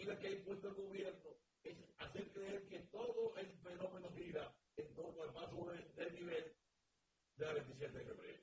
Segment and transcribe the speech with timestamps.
[0.00, 1.30] narrativa que ha impuesto el gobierno
[1.62, 6.56] es hacer creer que todo el fenómeno gira en torno al paso del nivel
[7.36, 8.42] de la 27 de febrero.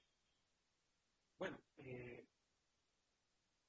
[1.40, 2.28] Bueno, eh,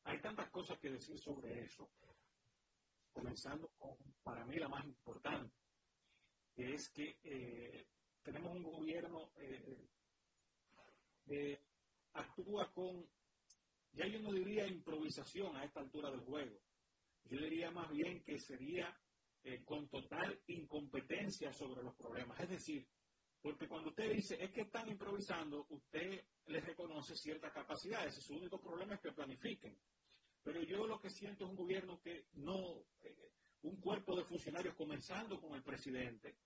[0.05, 1.91] hay tantas cosas que decir sobre eso,
[3.12, 5.55] comenzando con, para mí, la más importante,
[6.55, 7.86] que es que eh,
[8.22, 9.89] tenemos un gobierno que
[11.28, 11.61] eh,
[12.12, 13.06] actúa con,
[13.92, 16.59] ya yo no diría improvisación a esta altura del juego,
[17.29, 18.97] yo diría más bien que sería
[19.65, 22.39] con total incompetencia sobre los problemas.
[22.41, 22.87] Es decir,
[23.41, 28.23] porque cuando usted dice, es que están improvisando, usted les reconoce ciertas capacidades.
[28.23, 29.79] Su único problema es que planifiquen.
[30.43, 34.75] Pero yo lo que siento es un gobierno que no, eh, un cuerpo de funcionarios,
[34.75, 36.37] comenzando con el presidente,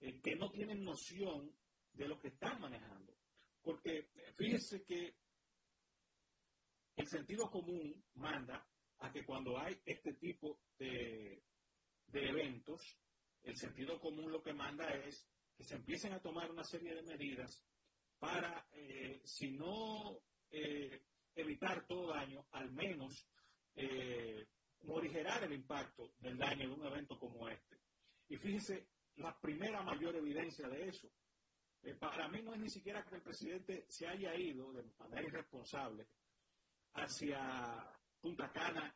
[0.00, 1.54] eh, que no tienen noción
[1.92, 3.16] de lo que están manejando.
[3.62, 5.16] Porque eh, fíjese que
[6.96, 8.66] el sentido común manda
[8.98, 11.42] a que cuando hay este tipo de,
[12.06, 12.98] de eventos,
[13.42, 17.02] el sentido común lo que manda es que se empiecen a tomar una serie de
[17.02, 17.62] medidas
[18.18, 20.18] para, eh, si no
[20.50, 21.02] eh,
[21.34, 23.28] evitar todo daño, al menos
[23.74, 24.46] eh,
[24.82, 27.80] morigerar el impacto del daño de un evento como este.
[28.28, 31.08] Y fíjese la primera mayor evidencia de eso.
[32.00, 36.08] para mí no es ni siquiera que el presidente se haya ido de manera irresponsable
[36.94, 37.93] hacia
[38.24, 38.90] Punta Cana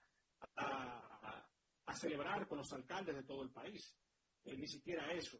[0.56, 3.94] a, celebrar con los alcaldes de todo el país.
[4.44, 5.38] ni siquiera eso.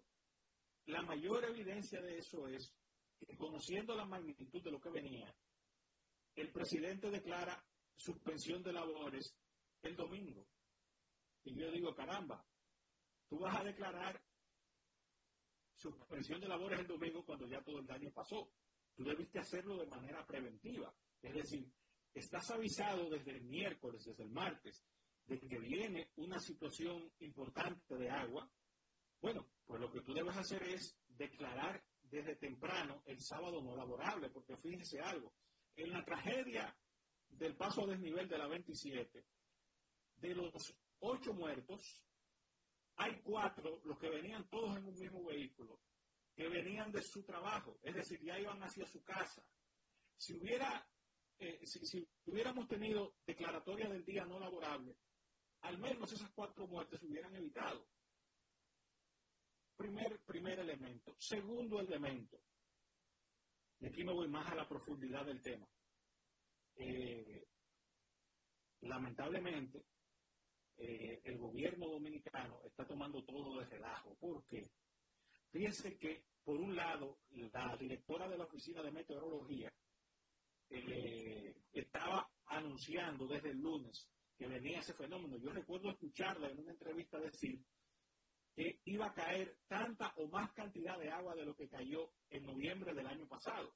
[0.84, 2.71] La mayor evidencia de eso es
[3.19, 5.34] que conociendo la magnitud de lo que venía,
[6.34, 7.65] el presidente declara
[7.97, 9.34] suspensión de labores
[9.81, 10.47] el domingo.
[11.44, 12.44] Y yo digo, caramba,
[13.26, 14.20] tú vas a declarar
[15.76, 18.53] suspensión de labores el domingo cuando ya todo el daño pasó.
[18.94, 20.94] Tú debiste hacerlo de manera preventiva.
[21.22, 21.72] Es decir,
[22.19, 24.84] estás avisado desde el miércoles, desde el martes,
[25.27, 28.51] de que viene una situación importante de agua.
[29.21, 34.31] Bueno, pues lo que tú debes hacer es declarar desde temprano el sábado no laborable,
[34.31, 35.33] porque fíjense algo,
[35.77, 36.75] en la tragedia
[37.29, 39.25] del paso a desnivel de la 27,
[40.17, 42.03] de los ocho muertos,
[42.97, 45.81] hay cuatro, los que venían todos en un mismo vehículo,
[46.35, 49.43] que venían de su trabajo, es decir, ya iban hacia su casa.
[50.17, 50.89] Si hubiera,
[51.38, 54.97] eh, si, hubiéramos tenido declaratoria del día no laborable,
[55.62, 57.87] al menos esas cuatro muertes se hubieran evitado.
[59.76, 61.15] Primer, primer elemento.
[61.19, 62.41] Segundo elemento.
[63.81, 65.69] Y aquí me voy más a la profundidad del tema.
[66.75, 67.47] Eh,
[68.81, 69.84] lamentablemente,
[70.76, 74.16] eh, el gobierno dominicano está tomando todo de relajo.
[74.16, 74.70] ¿Por qué?
[75.50, 79.72] Fíjense que, por un lado, la directora de la Oficina de Meteorología
[80.71, 85.37] eh, estaba anunciando desde el lunes que venía ese fenómeno.
[85.39, 87.65] Yo recuerdo escucharla en una entrevista decir
[88.55, 92.45] que iba a caer tanta o más cantidad de agua de lo que cayó en
[92.45, 93.75] noviembre del año pasado.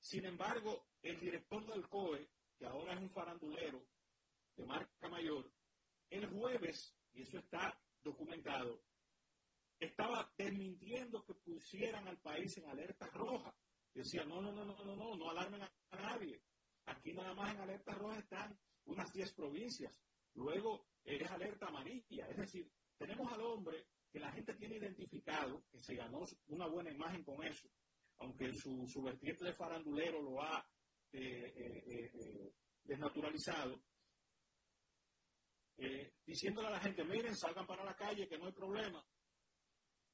[0.00, 3.84] Sin embargo, el director del COE, que ahora es un farandulero
[4.56, 5.50] de marca mayor,
[6.10, 8.82] el jueves, y eso está documentado,
[9.78, 13.54] estaba desmintiendo que pusieran al país en alerta roja.
[13.98, 16.40] Decía, no, no, no, no, no, no, no alarmen a nadie.
[16.86, 20.00] Aquí nada más en alerta roja están unas 10 provincias.
[20.34, 22.28] Luego es alerta amarilla.
[22.28, 26.92] Es decir, tenemos al hombre que la gente tiene identificado, que se ganó una buena
[26.92, 27.68] imagen con eso,
[28.18, 30.64] aunque su, vertiente de farandulero lo ha
[31.10, 32.54] eh, eh, eh,
[32.84, 33.82] desnaturalizado,
[36.24, 39.04] diciéndole a la gente, miren, salgan para la calle, que no hay problema.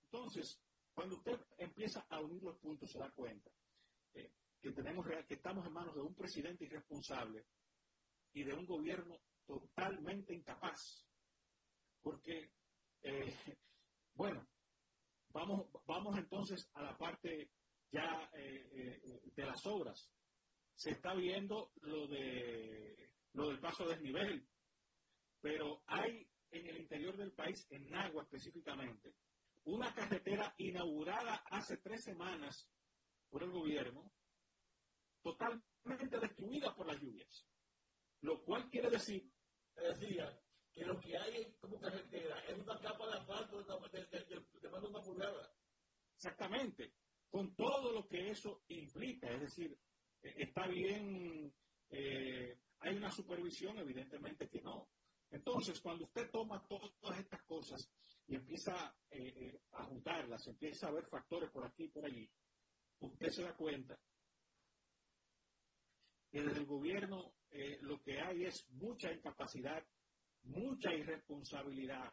[0.04, 0.58] Entonces,
[0.94, 3.50] cuando usted empieza a unir los puntos, se da cuenta
[4.14, 7.44] que, tenemos, que estamos en manos de un presidente irresponsable
[8.32, 11.06] y de un gobierno totalmente incapaz.
[12.02, 12.52] Porque,
[13.02, 13.34] eh,
[14.14, 14.49] bueno,
[15.28, 17.50] vamos, vamos entonces a la parte
[17.90, 20.11] ya eh, eh, de las obras.
[20.75, 24.46] se está viendo lo de lo del paso desnivel,
[25.40, 29.14] pero hay en el interior del país, en Agua específicamente,
[29.64, 32.69] una carretera inaugurada hace tres semanas
[33.34, 34.12] por el gobierno,
[35.20, 37.44] totalmente destruida por las lluvias.
[38.20, 39.28] Lo cual quiere decir,
[39.75, 40.40] decía,
[40.72, 43.60] que lo que hay como carretera es una capa de asfalto
[43.90, 45.52] de, de, de una pulgada.
[46.14, 46.94] Exactamente,
[47.28, 49.76] con todo lo que eso implica, es decir,
[50.22, 51.52] eh, está bien,
[51.90, 54.90] eh, hay una supervisión, evidentemente que no.
[55.31, 57.90] Entonces, cuando usted toma todas estas cosas
[58.28, 62.31] y empieza eh, a juntarlas, empieza a ver factores por aquí y por allí,
[63.00, 63.99] usted se da cuenta
[66.31, 67.35] que desde el gobierno
[67.82, 69.85] lo que hay es mucha incapacidad,
[70.43, 72.11] mucha irresponsabilidad,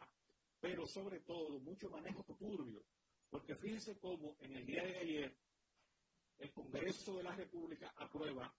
[0.60, 2.84] pero sobre todo mucho manejo turbio.
[3.28, 5.36] Porque fíjense cómo en el día de ayer
[6.38, 8.54] el Congreso de la República aprueba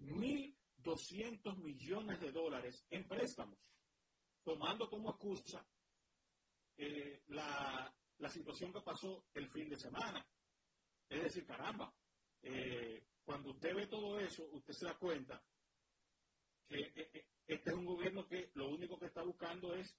[0.00, 3.58] 1.200 millones de dólares en préstamos,
[4.44, 5.66] tomando como excusa
[6.76, 7.92] eh, la,
[8.28, 10.24] situación que pasó el fin de semana.
[11.08, 11.92] Es decir, caramba,
[12.42, 15.42] eh, cuando usted ve todo eso, usted se da cuenta
[16.66, 19.96] que eh, este es un gobierno que lo único que está buscando es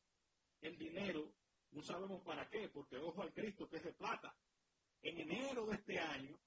[0.62, 1.34] el dinero,
[1.72, 4.36] no sabemos para qué, porque ojo al Cristo que es de plata.
[5.02, 6.40] En enero de este año,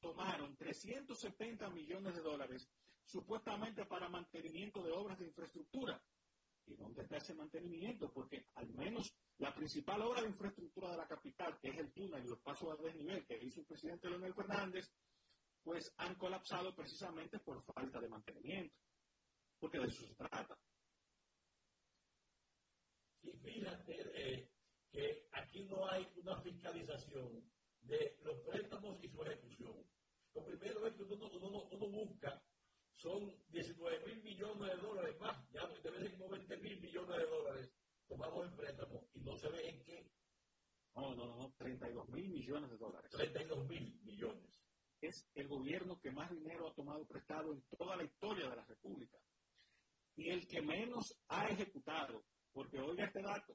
[0.00, 2.68] tomaron 370 millones de dólares
[3.04, 6.02] supuestamente para mantenimiento de obras de infraestructura.
[6.66, 8.10] ¿Y dónde está ese mantenimiento?
[8.12, 12.24] Porque al menos la principal obra de infraestructura de la capital, que es el túnel
[12.24, 14.90] y los pasos a desnivel que hizo el presidente Leonel Fernández,
[15.62, 18.76] pues han colapsado precisamente por falta de mantenimiento.
[19.58, 20.58] Porque de eso se trata.
[23.22, 24.50] Y fíjate eh,
[24.90, 27.42] que aquí no hay una fiscalización
[27.80, 29.86] de los préstamos y su ejecución.
[30.34, 31.30] Lo primero es que uno,
[31.70, 32.42] uno, busca
[33.04, 37.26] son 19 mil millones de dólares más, ya debe ser como 20 mil millones de
[37.26, 37.70] dólares
[38.08, 40.10] tomados en préstamos y no se ve en qué.
[40.94, 43.10] No, no, no, 32 mil millones de dólares.
[43.10, 44.58] 32 mil millones.
[45.02, 48.64] Es el gobierno que más dinero ha tomado prestado en toda la historia de la
[48.64, 49.18] República.
[50.16, 53.54] Y el que menos ha ejecutado, porque oiga este dato,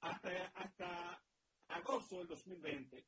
[0.00, 1.24] hasta, hasta
[1.68, 3.06] agosto del 2020,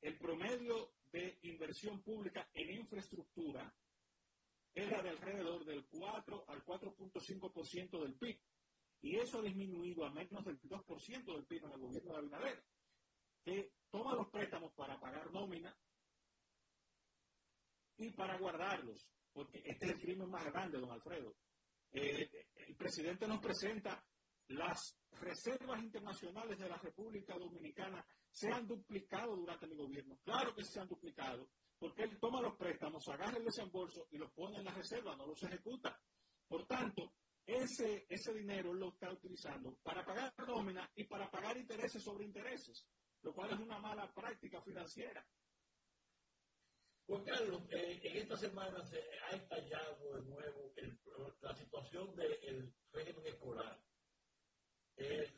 [0.00, 3.72] el promedio de inversión pública en infraestructura
[4.74, 8.40] era de alrededor del 4 al 4.5% del PIB.
[9.02, 12.64] Y eso ha disminuido a menos del 2% del PIB en el gobierno de Abinader,
[13.42, 15.74] que toma los préstamos para pagar nómina
[17.96, 21.34] y para guardarlos, porque este es el crimen más grande, don Alfredo.
[21.92, 24.04] Eh, el presidente nos presenta
[24.48, 30.18] las reservas internacionales de la República Dominicana se han duplicado durante mi gobierno.
[30.24, 31.48] Claro que se han duplicado,
[31.80, 35.26] porque él toma los préstamos, agarra el desembolso y los pone en la reserva, no
[35.26, 35.98] los ejecuta.
[36.46, 42.02] Por tanto, ese, ese dinero lo está utilizando para pagar nómina y para pagar intereses
[42.02, 42.86] sobre intereses,
[43.22, 45.26] lo cual es una mala práctica financiera.
[47.06, 50.72] Juan Carlos, eh, en esta semana se ha estallado de nuevo
[51.40, 53.82] la situación del régimen escolar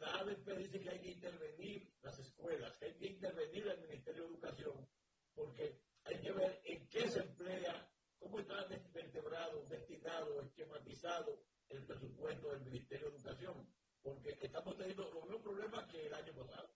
[0.03, 4.23] la ADP dice que hay que intervenir las escuelas, que hay que intervenir el Ministerio
[4.23, 4.89] de Educación,
[5.35, 12.51] porque hay que ver en qué se emplea, cómo está vertebrado, destinado, esquematizado el presupuesto
[12.51, 16.75] del Ministerio de Educación, porque estamos teniendo los mismos problemas que el año pasado.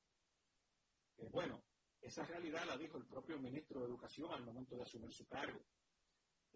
[1.18, 1.62] Eh, bueno,
[2.00, 5.61] esa realidad la dijo el propio ministro de Educación al momento de asumir su cargo.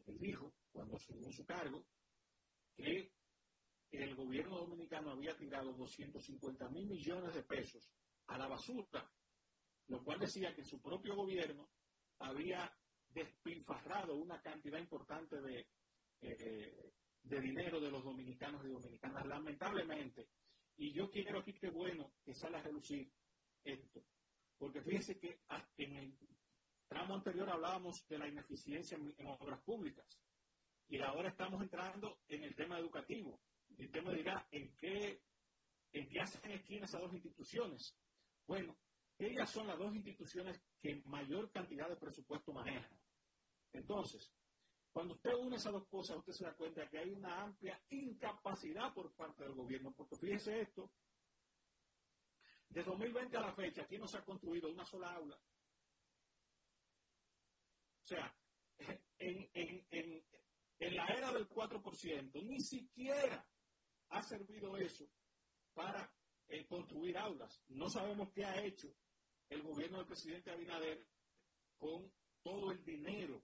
[0.07, 1.85] Él dijo, cuando asumió su cargo,
[2.75, 3.12] que
[3.91, 7.91] el gobierno dominicano había tirado 250 mil millones de pesos
[8.29, 9.12] a la basura,
[9.89, 11.69] lo cual decía que su propio gobierno
[12.21, 12.73] había
[13.09, 15.67] despilfarrado una cantidad importante de,
[16.21, 20.29] eh, de dinero de los dominicanos y dominicanas, lamentablemente.
[20.77, 23.11] Y yo quiero aquí que bueno que sale a relucir
[23.65, 24.03] esto,
[24.57, 25.41] porque fíjense que
[25.77, 26.19] en el
[26.89, 30.07] tramo anterior hablábamos de la ineficiencia en obras públicas
[30.91, 33.41] y ahora estamos entrando en el tema educativo.
[33.79, 35.23] Y usted me dirá, ¿en qué,
[35.93, 37.97] ¿en qué hacen esquina esas dos instituciones?
[38.47, 38.77] Bueno,
[39.27, 42.99] ellas son las dos instituciones que mayor cantidad de presupuesto manejan.
[43.73, 44.33] Entonces,
[44.93, 48.93] cuando usted une esas dos cosas, usted se da cuenta que hay una amplia incapacidad
[48.93, 50.91] por parte del gobierno, porque fíjese esto,
[52.71, 55.37] de 2020 a la fecha, aquí no se ha construido una sola aula.
[58.03, 58.35] O sea,
[59.19, 60.25] en,
[60.79, 63.47] la era del 4%, ni siquiera
[64.09, 65.09] ha servido eso
[65.75, 66.12] para
[66.49, 67.62] eh, construir aulas.
[67.69, 68.93] No sabemos qué ha hecho
[69.50, 71.04] el gobierno del presidente Abinader
[71.76, 72.11] con
[72.42, 73.42] todo el dinero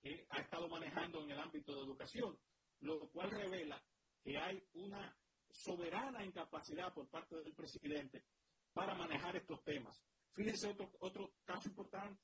[0.00, 2.38] que ha estado manejando en el ámbito de educación,
[2.80, 3.82] lo cual revela
[4.22, 5.16] que hay una
[5.50, 8.24] soberana incapacidad por parte del presidente
[8.72, 10.02] para manejar estos temas.
[10.32, 12.20] Fíjense otro, otro caso importante.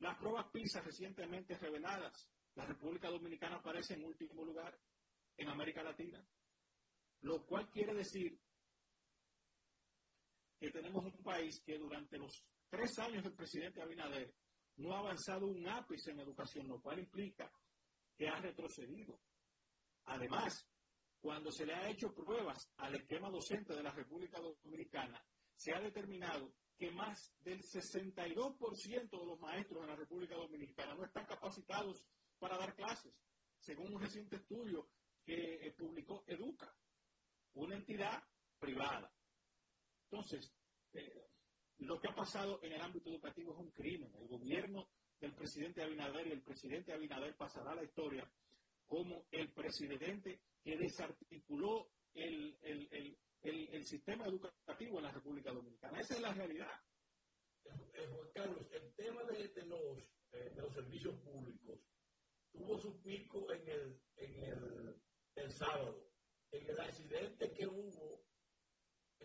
[0.00, 2.28] Las pruebas PISA recientemente reveladas.
[2.54, 4.78] La República Dominicana aparece en último lugar
[5.36, 6.24] en América Latina.
[7.20, 8.38] Lo cual quiere decir
[10.58, 14.34] que tenemos un país que durante los tres años del presidente Abinader
[14.76, 17.50] no ha avanzado un ápice en educación, lo cual implica
[18.16, 19.20] que ha retrocedido.
[20.06, 20.66] Además,
[21.20, 25.22] cuando se le ha hecho pruebas al esquema docente de la República Dominicana,
[25.54, 31.04] se ha determinado que más del 62% de los maestros en la República Dominicana no
[31.04, 32.04] están capacitados
[32.38, 33.12] para dar clases,
[33.58, 34.88] según un reciente estudio
[35.24, 36.72] que eh, publicó Educa,
[37.54, 38.22] una entidad
[38.60, 39.12] privada.
[40.10, 40.52] Entonces,
[40.94, 41.28] eh,
[41.78, 44.12] lo que ha pasado en el ámbito educativo es un crimen.
[44.16, 44.88] El gobierno
[45.20, 48.30] del presidente Abinader y el presidente Abinader pasará a la historia
[48.86, 52.56] como el presidente que desarticuló el,
[53.84, 56.00] sistema educativo en la República Dominicana.
[56.00, 56.70] Esa es la realidad.
[57.64, 59.98] Eh, Juan Carlos, el tema de, los,
[60.32, 61.80] eh, de los servicios públicos
[62.50, 65.02] tuvo su pico en el, en el,
[65.36, 66.10] el sábado,
[66.50, 68.27] en el accidente que hubo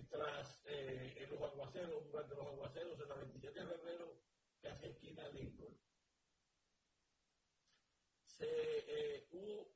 [0.10, 4.20] tras eh, en los aguaceros, durante los aguaceros en la 27 de febrero,
[4.62, 5.78] casi esquina Lincoln.
[8.26, 9.74] Se, eh, hubo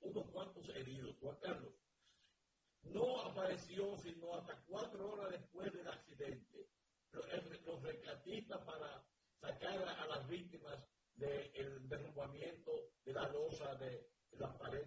[0.00, 1.74] unos cuantos heridos, Juan Carlos.
[2.82, 6.70] No apareció sino hasta cuatro horas después del accidente
[7.12, 7.26] los,
[7.66, 9.04] los rescatistas para
[9.40, 10.78] sacar a, las víctimas
[11.14, 12.72] del derrumbamiento
[13.04, 14.86] de la losa de, la pared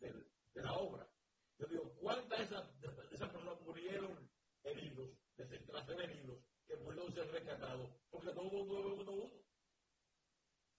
[0.00, 1.09] de la obra.
[1.60, 2.68] Yo digo, ¿cuántas de esas,
[3.28, 4.30] personas murieron
[4.62, 7.90] heridos, tras ser heridos, que pudieron ser rescatados?
[8.08, 9.44] Porque no hubo 911.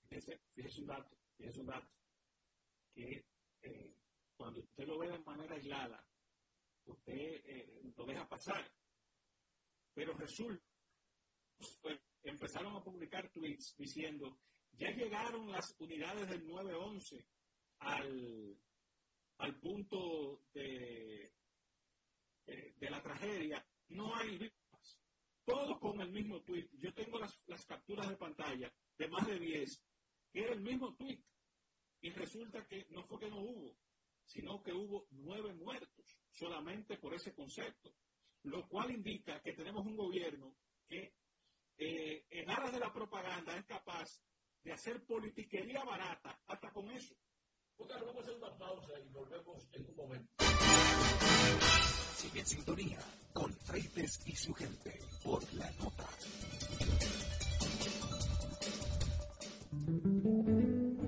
[0.09, 1.87] Fíjese, fíjese un dato, fíjese un dato,
[2.95, 3.25] que
[3.61, 3.95] eh,
[4.35, 6.03] cuando usted lo ve de manera aislada,
[6.85, 8.65] usted eh, lo deja pasar.
[9.93, 10.65] Pero resulta,
[11.79, 14.39] pues, empezaron a publicar tweets diciendo,
[14.71, 17.23] ya llegaron las unidades del 911
[17.79, 18.57] al,
[19.41, 21.33] al punto de,
[22.79, 25.01] la tragedia, no hay víctimas.
[25.43, 26.69] Todos con el mismo tweet.
[26.73, 29.83] Yo tengo las, capturas de pantalla de más de 10,
[30.31, 31.23] que era el mismo tweet.
[32.01, 33.75] Y resulta que no fue que no hubo,
[34.25, 37.93] sino que hubo nueve muertos solamente por ese concepto.
[38.43, 40.55] Lo cual indica que tenemos un gobierno
[40.87, 41.15] que
[41.77, 44.21] eh, en aras de la propaganda es capaz
[44.63, 47.15] de hacer politiquería barata hasta con eso
[47.89, 50.31] vamos a hacer una pausa y volvemos en un momento.
[52.17, 52.99] Sigue en sintonía
[53.33, 56.07] con Freites y su gente por la nota.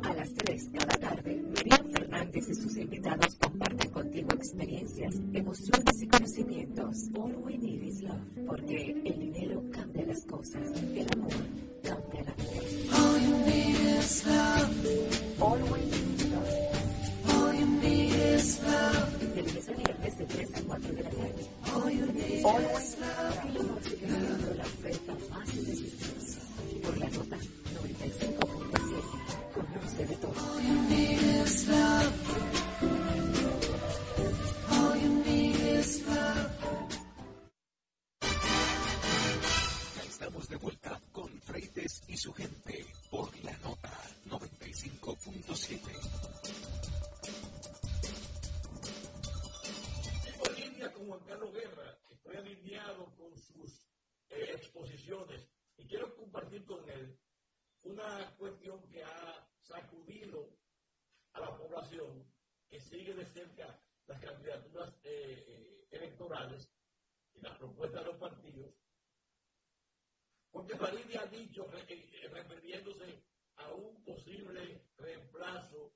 [0.04, 6.08] A las 3 cada tarde, Miriam Fernández y sus invitados comparten contigo experiencias, emociones y
[6.08, 6.96] conocimientos.
[7.16, 11.34] All we need is love, porque el dinero cambia las cosas, el amor
[11.84, 12.98] cambia la vida.
[12.98, 15.42] All you need is love.
[15.42, 16.03] All we need
[19.44, 21.46] lunes a viernes de 3 a 4 de la tarde.
[22.84, 23.38] Is love.
[24.58, 26.82] La oferta más irresistible.
[26.84, 30.34] Por la nota 95.7 de todo.
[34.72, 35.24] All you
[40.08, 42.86] estamos de vuelta con Freites y su gente
[54.54, 55.48] exposiciones.
[55.78, 57.18] Y quiero compartir con él
[57.84, 60.58] una cuestión que ha sacudido
[61.34, 62.26] a la población
[62.70, 66.70] que sigue de cerca las candidaturas eh, eh, electorales
[67.34, 68.74] y las propuestas de los partidos,
[70.52, 73.24] porque Farid ha dicho, eh, refiriéndose
[73.56, 75.94] a un posible reemplazo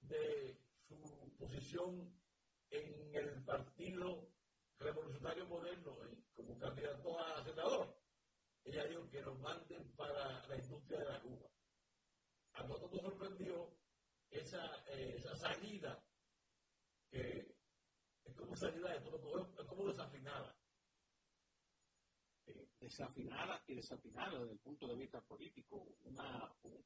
[0.00, 2.12] de su posición
[2.70, 4.28] en el Partido
[4.78, 5.96] Revolucionario Moderno
[6.46, 7.96] como candidato a senador.
[8.64, 11.50] Ella dijo que lo manden para la industria de la Cuba
[12.56, 13.70] a nosotros nos sorprendió
[14.30, 16.02] esa, eh, esa salida
[17.10, 17.54] que
[18.24, 20.56] es como salida de todo, es como desafinada.
[22.46, 25.86] Eh, desafinada y desafinada desde el punto de vista político.
[26.04, 26.84] Una, un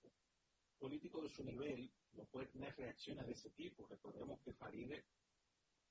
[0.78, 3.86] político de su nivel no puede tener reacciones de ese tipo.
[3.86, 5.06] Recordemos que Faride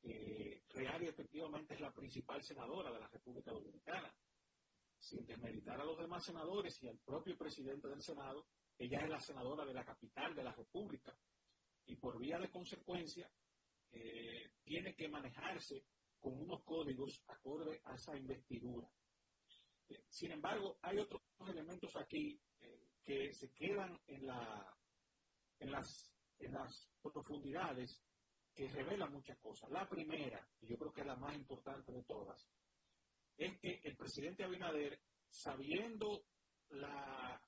[0.03, 4.13] eh, real y efectivamente es la principal senadora de la República Dominicana.
[4.97, 9.19] Sin desmeritar a los demás senadores y al propio presidente del Senado, ella es la
[9.19, 11.15] senadora de la capital de la República
[11.85, 13.29] y por vía de consecuencia
[13.91, 15.85] eh, tiene que manejarse
[16.19, 18.89] con unos códigos acorde a esa investidura.
[19.87, 22.39] Eh, sin embargo, hay otros elementos aquí
[23.03, 24.77] que se quedan en, la,
[25.59, 28.03] en las profundidades
[28.53, 29.69] que revelan muchas cosas.
[29.71, 32.49] La primera, y yo creo que es la más importante de todas,
[33.37, 36.25] es que el presidente Abinader, sabiendo
[36.69, 37.41] la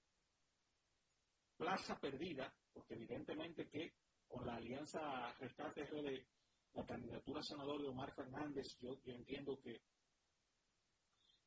[1.58, 3.94] plaza perdida, porque evidentemente que
[4.28, 6.26] con la alianza Rescate de
[6.74, 9.82] la candidatura senador de Omar Fernández, yo, entiendo que,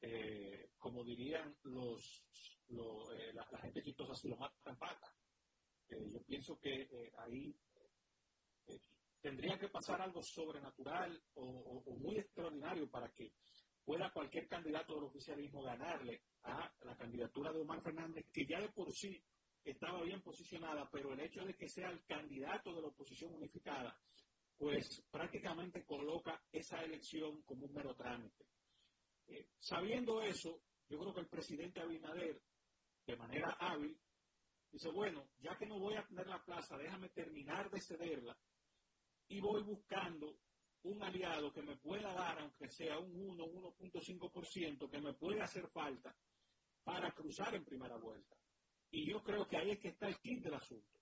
[0.02, 2.26] eh, como dirían los,
[2.68, 5.16] eh, la, gente chistosa, si lo matan pata.
[5.88, 7.56] Eh, yo pienso que ahí
[9.24, 13.32] tendría que pasar algo sobrenatural o, muy extraordinario para que
[13.82, 18.68] pueda cualquier candidato del oficialismo ganarle a la candidatura de Omar Fernández, que ya de
[18.68, 19.18] por sí
[19.64, 23.98] estaba bien posicionada, pero el hecho de que sea el candidato de la oposición unificada,
[24.58, 28.44] pues prácticamente coloca esa elección como un mero trámite.
[29.28, 32.42] Eh, sabiendo eso, yo creo que el presidente Abinader,
[33.06, 33.98] de manera hábil,
[34.70, 38.36] dice, bueno, ya que no voy a tener la plaza, déjame terminar de cederla
[39.28, 40.38] y voy buscando
[40.82, 45.68] un aliado que me pueda dar, aunque sea un 1, 1.5%, que me pueda hacer
[45.68, 46.14] falta
[46.82, 48.36] para cruzar en primera vuelta.
[48.90, 51.00] Y yo creo que ahí es que está el kit del asunto.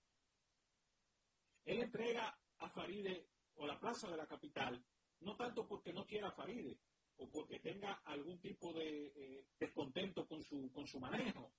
[1.64, 4.84] Él entrega a Faride o la plaza de la capital,
[5.20, 6.78] no tanto porque no quiera Faride
[7.16, 11.52] o porque tenga algún tipo de eh, descontento con su, con su manejo,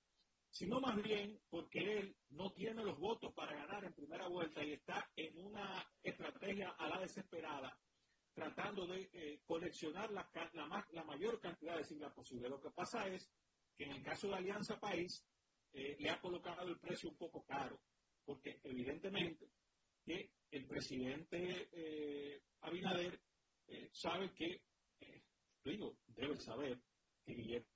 [0.54, 4.74] sino más bien porque él no tiene los votos para ganar en primera vuelta y
[4.74, 7.76] está en una estrategia a la desesperada,
[8.32, 12.48] tratando de eh, coleccionar la, la, mayor cantidad de siglas posible.
[12.48, 13.28] Lo que pasa es
[13.76, 15.26] que en el caso de Alianza País
[15.72, 17.80] eh, le ha colocado el precio un poco caro,
[18.24, 19.50] porque evidentemente
[20.06, 23.20] el presidente eh, Abinader
[23.90, 24.62] sabe que,
[25.64, 26.80] digo, debe saber
[27.24, 27.66] que Guillermo,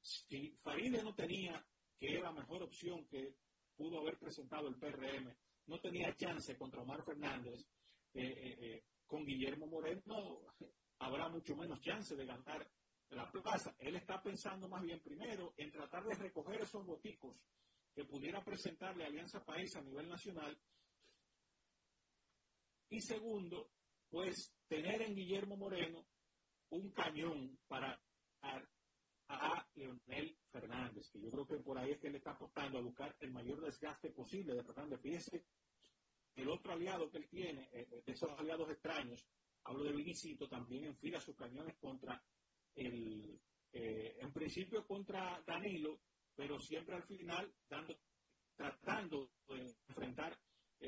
[0.00, 1.66] si Faride no tenía
[1.98, 3.34] que era la mejor opción que
[3.76, 5.34] pudo haber presentado el PRM,
[5.66, 7.60] no tenía chance contra Omar Fernández,
[8.14, 10.40] eh, eh, eh, con Guillermo Moreno
[10.98, 12.66] habrá mucho menos chance de ganar
[13.10, 13.74] la plaza.
[13.78, 17.36] Él está pensando más bien primero en tratar de recoger esos boticos
[17.94, 20.58] que pudiera presentarle Alianza País a nivel nacional.
[22.88, 23.70] Y segundo,
[24.08, 26.06] pues tener en Guillermo Moreno
[26.70, 28.00] un cañón para
[29.28, 32.82] a Leonel Fernández, que yo creo que por ahí es que él está apostando a
[32.82, 35.00] buscar el mayor desgaste posible de Fernández.
[35.02, 35.44] Fíjese,
[36.34, 39.26] el otro aliado que él tiene, eh, eh, esos aliados extraños,
[39.64, 42.22] hablo de Vinicito, también enfila sus cañones contra
[42.74, 43.38] el,
[43.72, 46.00] eh, en principio contra Danilo,
[46.34, 47.52] pero siempre al final
[48.56, 50.38] tratando de enfrentar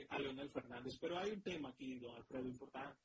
[0.08, 0.96] a Leonel Fernández.
[0.98, 3.00] Pero hay un tema aquí, don Alfredo, importante.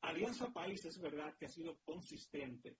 [0.00, 2.76] Alianza País es verdad que ha sido consistente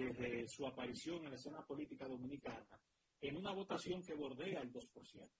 [0.00, 2.80] desde su aparición en la escena política dominicana
[3.20, 5.30] en una votación que bordea el 2%.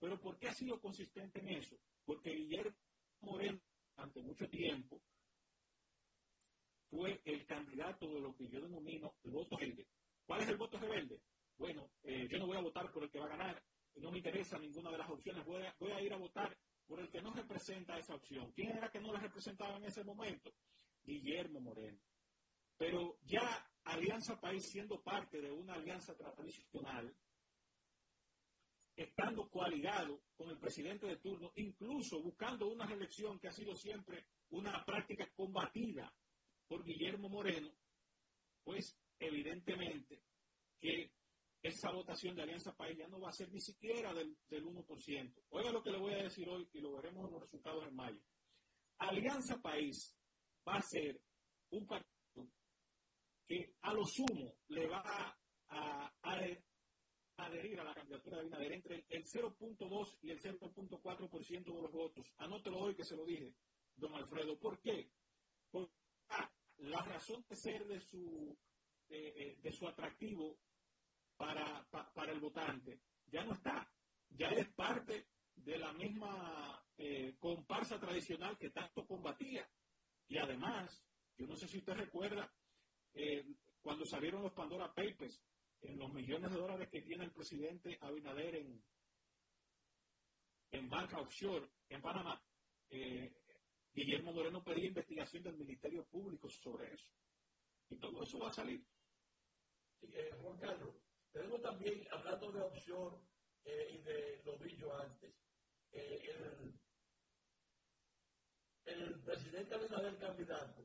[0.00, 1.76] Pero ¿por qué ha sido consistente en eso?
[2.04, 2.74] Porque Guillermo
[3.20, 3.60] Moreno,
[3.94, 5.00] durante mucho tiempo,
[6.90, 9.86] fue el candidato de lo que yo denomino el voto rebelde.
[10.26, 11.20] ¿Cuál es el voto rebelde?
[11.58, 13.62] Bueno, eh, yo no voy a votar por el que va a ganar,
[13.96, 17.00] no me interesa ninguna de las opciones, voy a, voy a ir a votar por
[17.00, 18.50] el que no representa esa opción.
[18.52, 20.50] ¿Quién era que no la representaba en ese momento?
[21.02, 21.98] Guillermo Moreno.
[22.76, 27.14] Pero ya Alianza País siendo parte de una alianza tradicional,
[28.96, 34.26] estando coaligado con el presidente de turno, incluso buscando una reelección que ha sido siempre
[34.50, 36.12] una práctica combatida
[36.66, 37.72] por Guillermo Moreno,
[38.62, 40.22] pues evidentemente
[40.80, 41.12] que
[41.62, 45.44] esa votación de Alianza País ya no va a ser ni siquiera del, del 1%.
[45.50, 47.96] Oiga lo que le voy a decir hoy y lo veremos en los resultados en
[47.96, 48.20] mayo.
[48.98, 50.14] Alianza País
[50.66, 51.20] va a ser
[51.70, 52.13] un partido
[53.46, 55.36] que a lo sumo le va
[55.68, 56.12] a,
[57.36, 62.32] adherir a la candidatura de Abinader entre el 0.2 y el 0.4% de los votos.
[62.38, 63.52] Anótelo hoy que se lo dije,
[63.96, 64.58] don Alfredo.
[64.58, 65.10] ¿Por qué?
[65.70, 65.92] Porque
[66.78, 68.56] la razón de ser de su,
[69.08, 70.58] eh, de su atractivo
[71.36, 73.90] para, para el votante ya no está.
[74.30, 79.68] Ya es parte de la misma eh, comparsa tradicional que tanto combatía.
[80.28, 81.04] Y además,
[81.36, 82.52] yo no sé si usted recuerda
[83.14, 83.44] eh,
[83.80, 85.40] cuando salieron los Pandora Papers,
[85.82, 88.82] en los millones de dólares que tiene el presidente Abinader en,
[90.70, 92.42] en banca offshore en Panamá,
[92.88, 93.32] eh,
[93.92, 97.12] Guillermo Moreno pedía investigación del Ministerio Público sobre eso.
[97.90, 98.84] Y todo eso va a salir.
[100.02, 100.96] Eh, Juan Carlos,
[101.30, 103.16] tenemos también, hablando de offshore,
[103.64, 105.34] y de lo dicho antes,
[105.90, 106.74] el,
[108.84, 110.82] el presidente del candidato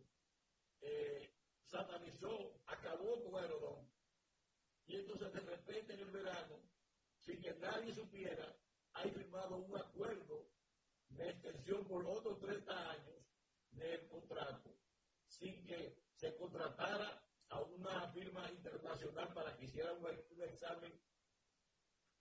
[0.81, 1.29] eh,
[1.69, 3.88] satanizó, acabó con Aerodón.
[4.86, 6.60] Y entonces de repente en el verano,
[7.19, 8.55] sin que nadie supiera,
[8.93, 10.49] hay firmado un acuerdo
[11.10, 13.19] de extensión por otros 30 años
[13.71, 14.75] del contrato,
[15.27, 20.08] sin que se contratara a una firma internacional para que hiciera un,
[20.43, 20.93] examen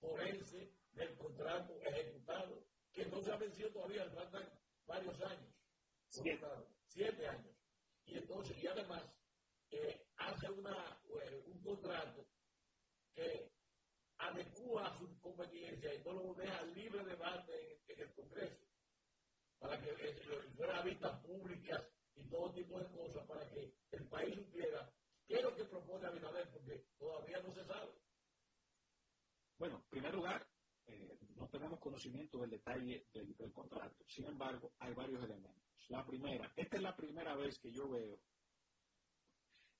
[0.00, 4.48] forense del contrato ejecutado, que no se ha vencido todavía, faltan
[4.86, 5.54] varios años.
[6.08, 7.54] Siete, años.
[8.06, 9.02] Y entonces, y además,
[9.70, 12.26] eh, hace una, eh, un contrato
[13.14, 13.52] que
[14.18, 18.66] adecua a su conveniencia y no lo deja libre debate en, el Congreso,
[19.58, 19.92] para que
[20.56, 21.82] fuera vistas públicas
[22.16, 24.92] y todo tipo de cosas, para que el país supiera
[25.26, 27.92] qué es lo que propone Abinader, porque todavía no se sabe.
[29.58, 30.48] Bueno, en primer lugar,
[30.86, 34.04] eh, no tenemos conocimiento del detalle del, contrato.
[34.06, 35.62] Sin embargo, hay varios elementos.
[35.88, 38.20] La primera, esta es la primera vez que yo veo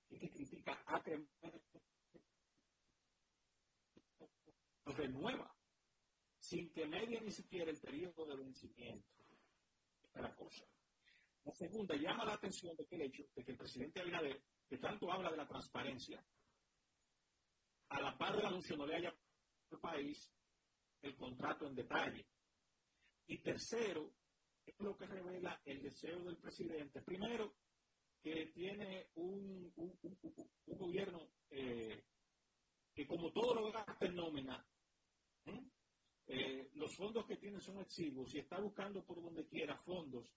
[0.09, 1.63] que critica acremente
[4.87, 5.55] renueva
[6.39, 9.07] sin que medie ni siquiera el periodo de vencimiento
[10.15, 10.65] de la cosa.
[11.45, 14.79] La segunda, llama la atención de que el hecho de que el presidente Abinader, que
[14.79, 16.25] tanto habla de la transparencia,
[17.91, 19.15] a la par del anuncio no le haya
[19.71, 20.31] al país
[21.03, 22.27] el contrato en detalle.
[23.27, 24.15] Y tercero,
[24.65, 27.03] es lo que revela el deseo del presidente.
[27.03, 27.55] Primero,
[28.23, 29.99] que tiene un, un,
[30.67, 32.05] gobierno eh,
[32.95, 34.67] que como todo lo gasta en nómina,
[35.47, 35.65] ¿eh?
[36.31, 40.31] Eh, los fondos que tiene son exiguos y está buscando por donde quiera fondos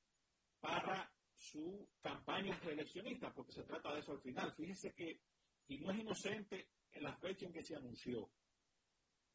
[0.61, 4.53] para su campaña reeleccionista, porque se trata de eso al final.
[4.55, 5.19] Fíjese que,
[5.67, 8.31] y no es inocente en la fecha en que se anunció,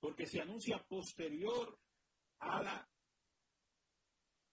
[0.01, 1.79] porque se anuncia posterior
[2.39, 2.91] a la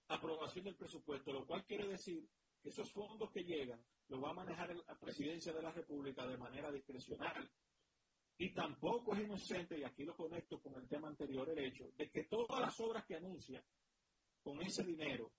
[0.07, 2.27] aprobación del presupuesto, lo cual quiere decir
[2.63, 6.71] esos fondos que llegan los va a manejar la presidencia de la República de manera
[6.71, 7.49] discrecional.
[8.37, 12.09] Y tampoco es inocente, y aquí lo conecto con el tema anterior, el hecho de
[12.09, 13.63] que todas las obras que anuncia
[14.41, 15.31] con ese dinero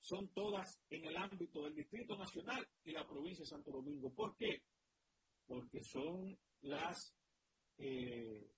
[0.00, 4.12] son todas en el ámbito del Distrito Nacional y la provincia de Santo Domingo.
[4.12, 4.62] ¿Por qué?
[5.46, 7.14] Porque son las
[7.78, 8.50] eh,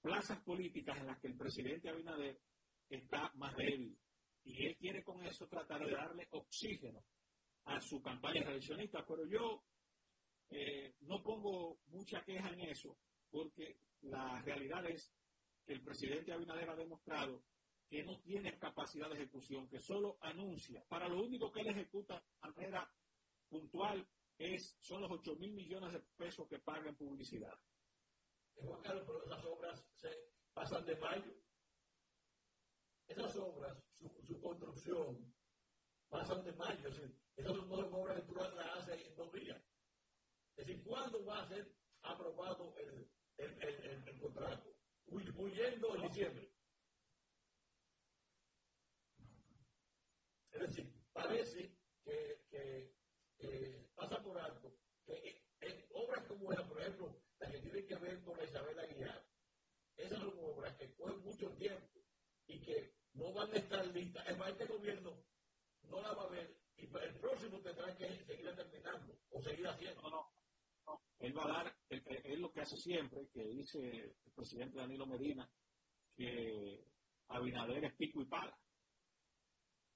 [0.00, 2.40] plazas políticas en las que el presidente Abinader
[2.88, 3.98] está más débil.
[4.48, 7.04] Y él quiere con eso tratar de darle oxígeno
[7.64, 9.62] a su campaña tradicionalista, pero yo
[10.48, 12.96] eh, no pongo mucha queja en eso,
[13.30, 15.12] porque la realidad es
[15.66, 17.44] que el presidente Abinader ha demostrado
[17.90, 20.82] que no tiene capacidad de ejecución, que solo anuncia.
[20.88, 22.90] Para lo único que él ejecuta de manera
[23.50, 24.08] puntual
[24.38, 27.58] es, son los 8 mil millones de pesos que paga en publicidad.
[28.54, 30.08] Juan Carlos, pero esas obras se
[30.54, 31.34] pasan de mayo.
[33.08, 33.76] Esas obras,
[34.26, 35.34] su, construcción,
[36.08, 36.88] pasan de mayo.
[37.36, 39.60] esas son obras que tú las haces en dos días.
[40.56, 44.74] Es decir, ¿cuándo va a ser aprobado el, el, el, el contrato?
[45.06, 46.52] Huyendo en diciembre.
[50.52, 51.72] Es decir, parece
[52.04, 57.94] que, pasa por alto que en obras como esa, por ejemplo, la que tiene que
[57.96, 59.24] ver con la Isabel Aguilar,
[59.96, 62.00] esas son obras que cogen mucho tiempo
[62.46, 64.26] y que no van a estar listas.
[64.28, 65.12] Es más, este gobierno
[65.90, 70.02] no la va a ver y el próximo tendrá que seguir terminando o seguir haciendo.
[70.02, 70.38] No, no
[71.18, 75.50] él va a dar, él, lo que hace siempre, que dice el presidente Danilo Medina,
[76.16, 76.84] que
[77.28, 78.56] Abinader es pico y pala.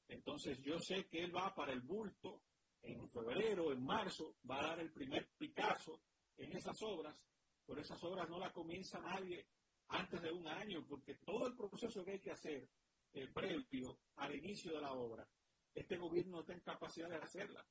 [0.09, 2.43] Entonces yo sé que él va para el bulto
[2.83, 6.03] en febrero, en marzo, va a dar el primer Picasso
[6.37, 7.17] en esas obras,
[7.65, 9.47] pero esas obras no las comienza nadie
[9.89, 12.69] antes de un año, porque todo el proceso que hay que hacer
[13.15, 15.29] eh, previo al inicio de la obra,
[15.75, 17.65] este gobierno no tiene capacidad de hacerla.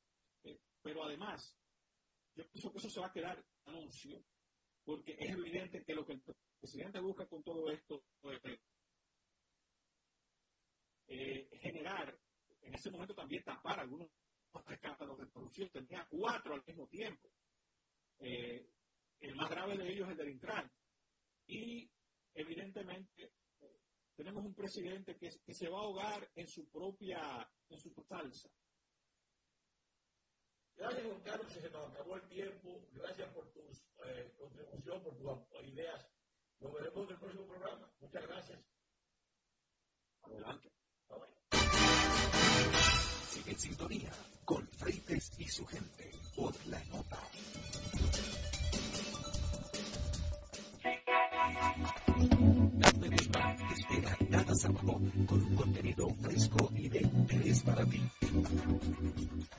[0.43, 1.55] Eh, pero además,
[2.35, 4.23] yo pienso que eso se va a quedar anuncio,
[4.83, 6.23] porque es evidente que lo que el
[6.59, 8.59] presidente busca con todo esto es
[11.07, 12.17] eh, generar,
[12.61, 14.09] en ese momento también tapar algunos
[14.69, 17.29] escándalos de corrupción, tenía cuatro al mismo tiempo.
[18.19, 18.67] Eh,
[19.19, 20.71] el más grave de ellos es el del Intran.
[21.47, 21.89] Y
[22.33, 23.31] evidentemente
[24.15, 28.49] tenemos un presidente que, que, se va a ahogar en su propia, en su salsa.
[30.75, 32.87] Gracias, Juan Carlos, se nos acabó el tiempo.
[32.91, 33.61] Gracias por tu
[34.05, 36.07] eh, contribución, por tus ideas.
[36.59, 37.93] Nos veremos en el próximo programa.
[37.99, 38.59] Muchas gracias.
[40.23, 40.71] Adelante.
[43.29, 44.11] Sigue en sintonía
[44.45, 47.19] con Freites y su gente por la nota.
[54.31, 54.45] Las
[55.55, 58.01] contenido fresco y de interés para ti.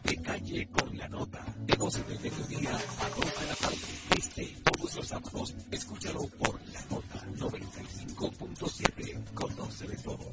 [0.05, 3.79] De calle con la nota, de 12 del mediodía a 2 de la tarde.
[4.17, 9.25] Este, todos los sábados, escúchalo por la nota 95.7.
[9.33, 10.31] Conoce de todo.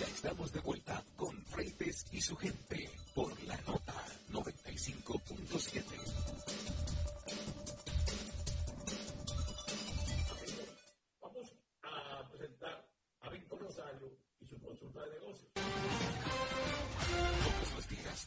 [0.00, 3.94] Ya estamos de vuelta con Freites y su gente por la nota
[4.32, 6.41] 95.7.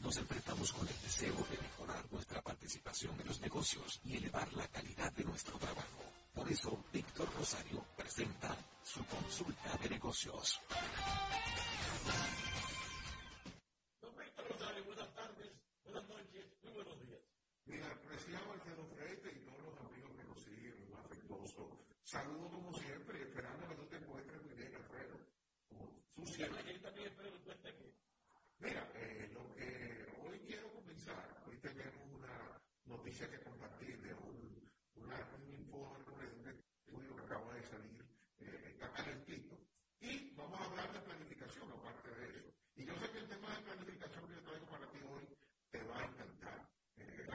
[0.05, 4.67] nos enfrentamos con el deseo de mejorar nuestra participación en los negocios y elevar la
[4.67, 6.03] calidad de nuestro trabajo.
[6.31, 10.61] Por eso, Víctor Rosario presenta su consulta de negocios.
[13.99, 15.51] Don Víctor Rosario, buenas tardes,
[15.83, 17.21] buenas noches, muy buenos días.
[17.65, 22.71] Mira, apreciado Alfredo Freite y todos los amigos que nos siguen, un afectuoso saludo como
[22.77, 25.17] siempre, esperando que tú te encuentres muy bien, Alfredo.
[25.67, 26.77] Como tú siempre.
[26.77, 27.95] También que tú aquí.
[28.59, 32.59] Mira, eh, lo que hoy quiero comenzar, hoy tenemos una
[33.15, 38.03] noticia que compartir de un, una, un informe de un estudio que acaba de salir,
[38.39, 39.55] eh, está calentito,
[40.01, 42.51] y vamos a hablar de planificación aparte de eso.
[42.75, 45.29] Y yo sé que el tema de planificación que yo traigo para ti hoy
[45.71, 46.69] te va a encantar.
[46.97, 47.27] Eh,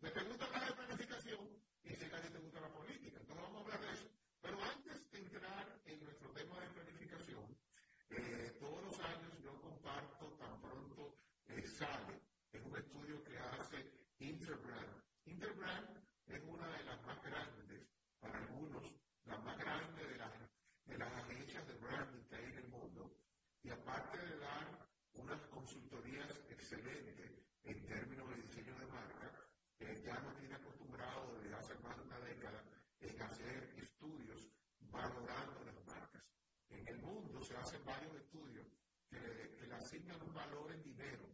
[0.00, 1.48] me te gusta hablar de planificación
[1.84, 4.08] y sé que a ti te gusta la política, entonces vamos a hablar de eso.
[4.40, 7.58] Pero antes de entrar en nuestro tema de planificación,
[8.08, 11.14] eh, todos los años yo comparto tan pronto
[11.48, 12.22] eh, sale,
[12.52, 15.02] es un estudio que hace Interbrand.
[15.26, 17.86] Interbrand es una de las más grandes,
[18.18, 18.94] para algunos,
[19.26, 20.32] la más grande de las,
[20.86, 23.14] de las agencias de branding que hay en el mundo.
[23.62, 27.30] Y aparte de dar unas consultorías excelentes
[27.64, 29.32] en términos de diseño de marca,
[29.80, 32.64] eh, ya nos tiene acostumbrado desde hace más de una década
[33.00, 34.48] en hacer estudios
[34.80, 36.24] valorando las marcas.
[36.70, 38.66] En el mundo se hacen varios estudios
[39.10, 39.18] que,
[39.58, 41.28] que le asignan un valor dinero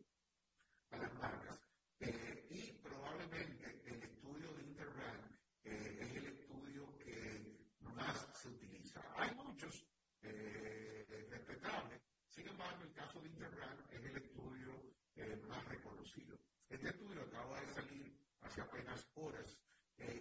[0.91, 1.59] a las marcas.
[2.01, 9.01] Eh, y probablemente el estudio de Interbrand eh, es el estudio que más se utiliza.
[9.17, 9.87] Hay muchos
[10.23, 14.73] eh, respetables, sin embargo, el caso de Interbrand es el estudio
[15.17, 16.37] eh, más reconocido.
[16.69, 19.59] Este estudio acaba de salir hace apenas horas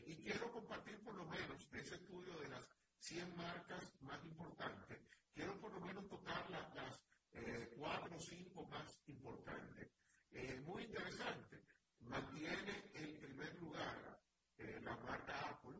[0.05, 2.61] y quiero compartir por lo menos ese estudio de las
[2.99, 4.99] 100 marcas más importantes.
[5.33, 7.01] Quiero por lo menos tocar la- las
[7.33, 9.89] eh, cuatro o cinco más importantes.
[10.31, 11.59] Eh, muy interesante.
[12.01, 14.21] Mantiene el primer lugar
[14.57, 15.79] eh, la marca Apple.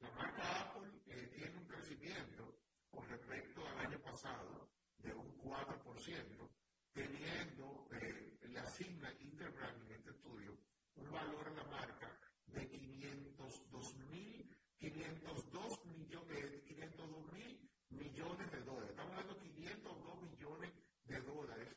[0.00, 2.58] La marca Apple eh, tiene un crecimiento
[2.90, 6.50] con respecto al año pasado de un 4%,
[6.92, 10.58] teniendo, le asigna Interbrand en este estudio
[10.96, 18.90] un valor a la marca de 502 mil 502 millones, 502 mil millones de dólares.
[18.90, 20.72] Estamos hablando de 502 millones
[21.04, 21.76] de dólares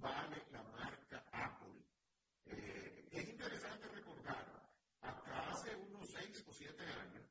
[0.00, 1.82] vale la marca Apple.
[2.46, 7.24] Eh, es interesante recordar, hasta hace unos 6 o 7 años,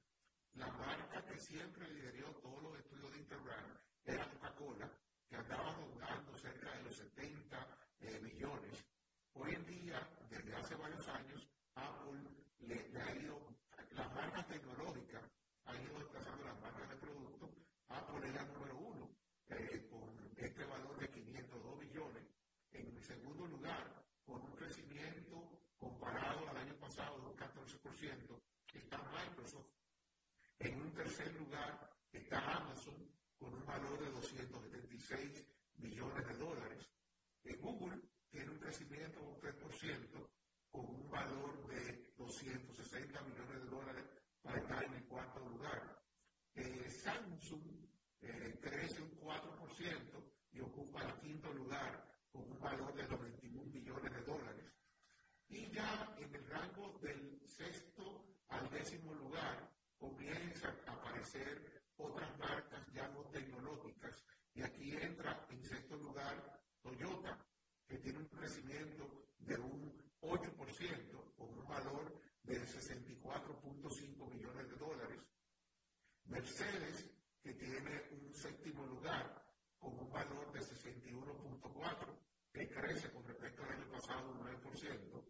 [0.54, 4.92] la marca que siempre lideró todos los estudios de Interbrand era Coca-Cola,
[5.28, 7.68] que andaba rondando cerca de los 70
[8.00, 8.86] eh, millones.
[9.34, 12.22] Hoy en día, desde hace varios años, Apple
[12.60, 13.40] le, le ha ido,
[13.92, 15.24] las marcas tecnológicas
[15.66, 17.50] han ido desplazando las marcas de productos.
[17.90, 19.10] Apple es la número uno,
[19.48, 22.24] eh, con este valor de 502 millones.
[22.72, 28.42] En segundo lugar, con un crecimiento comparado al año pasado de un 14%,
[28.74, 29.70] está Microsoft.
[30.60, 32.96] En un tercer lugar está Amazon
[33.38, 35.46] con un valor de 276
[35.78, 36.90] millones de dólares.
[37.62, 40.30] Google tiene un crecimiento de un 3%
[40.72, 44.06] con un valor de 260 millones de dólares
[44.42, 46.02] para estar en el cuarto lugar.
[46.54, 47.88] Eh, Samsung
[48.22, 54.14] eh, crece un 4% y ocupa el quinto lugar con un valor de 91 millones
[54.14, 54.66] de dólares.
[55.50, 60.55] Y ya en el rango del sexto al décimo lugar comienzan a
[61.26, 64.24] aparecer otras marcas ya no tecnológicas.
[64.54, 67.46] Y aquí entra en sexto lugar Toyota,
[67.88, 75.22] que tiene un crecimiento de un 8% con un valor de 64.5 millones de dólares.
[76.26, 77.10] Mercedes,
[77.42, 79.44] que tiene un séptimo lugar
[79.80, 82.20] con un valor de 61.4,
[82.54, 85.26] que crece con respecto al año pasado un 9%.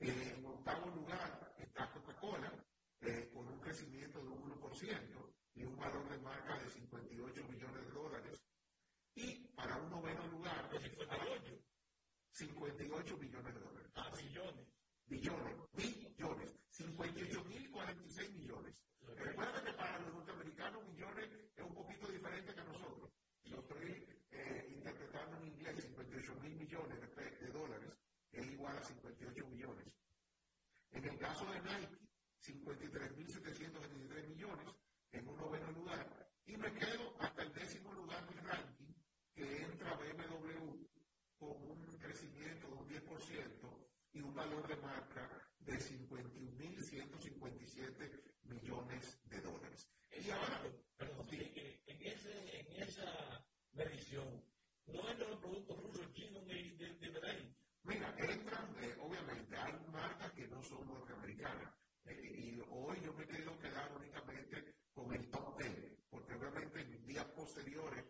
[0.00, 2.52] Eh, en octavo lugar está Coca-Cola,
[3.00, 5.07] eh, con un crecimiento de un 1% y un
[5.78, 8.42] valor de marca de 58 millones de dólares.
[9.14, 10.70] Y para un noveno lugar...
[10.70, 11.58] ¿De 58?
[12.32, 13.90] 58 millones de dólares.
[13.94, 14.66] Ah, millones.
[15.06, 18.84] Billones, billones, 58.046 millones.
[19.16, 23.10] Recuerda que para los norteamericanos millones es un poquito diferente que a nosotros.
[23.44, 27.90] Lo estoy eh, interpretando en inglés, 58 mil millones de, de, dólares
[28.32, 29.86] es igual a 58 millones.
[30.90, 31.98] En el caso de Nike,
[32.42, 34.77] 53.773 millones
[35.12, 36.28] en un noveno lugar.
[36.46, 38.94] Y me quedo hasta el décimo lugar del ranking,
[39.34, 40.86] que entra BMW
[41.38, 49.40] con un crecimiento de un 10% y un valor de marca de 51.157 millones de
[49.40, 49.88] dólares.
[50.10, 50.62] Y ahora,
[50.96, 54.44] perdón, en, ese, en esa medición,
[54.86, 59.72] no entran los productos rusos, chinos ni de, de, de Mira, entran, eh, obviamente, hay
[59.92, 61.72] marcas que no son norteamericanas.
[62.04, 63.90] Eh, y hoy yo me quiero quedar
[67.58, 68.07] posteriores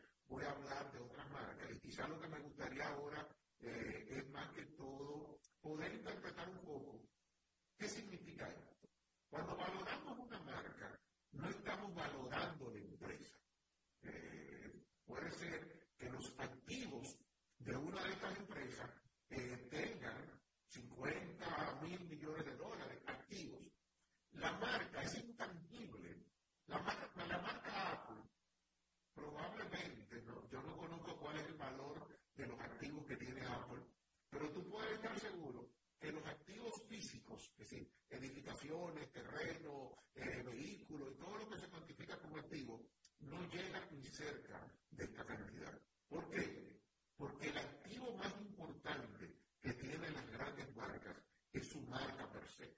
[37.39, 43.49] es decir, edificaciones, terreno, eh, vehículos y todo lo que se cuantifica como activo, no
[43.49, 45.81] llega ni cerca de esta cantidad.
[46.09, 46.81] ¿Por qué?
[47.17, 51.17] Porque el activo más importante que tienen las grandes marcas
[51.53, 52.77] es su marca per se.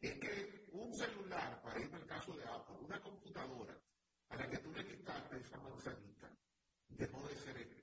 [0.00, 3.78] Es que un celular, para ir al caso de Apple, una computadora
[4.28, 6.30] a la que tú le quitaste esa manzanita,
[6.88, 7.82] dejó de ser esto.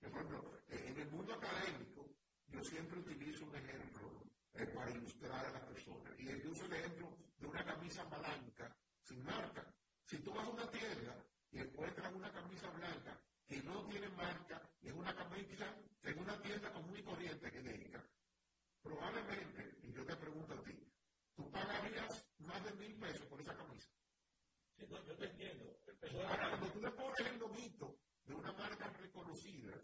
[0.00, 2.08] Por ejemplo, en el mundo académico,
[2.48, 4.20] yo siempre utilizo un ejemplo
[5.22, 6.12] para a las personas.
[6.18, 9.74] Y yo uso el ejemplo de una camisa blanca sin marca.
[10.06, 11.14] Si tú vas a una tienda
[11.50, 15.66] y encuentras una camisa blanca que no tiene marca, es una camisa
[16.02, 18.02] en una tienda común y corriente genérica,
[18.82, 20.90] probablemente, y yo te pregunto a ti,
[21.34, 23.90] ¿tú pagarías más de mil pesos por esa camisa?
[24.78, 25.76] Sí, no, yo te entiendo.
[26.14, 29.74] Ahora, cuando tú le pones el lomito de una marca reconocida,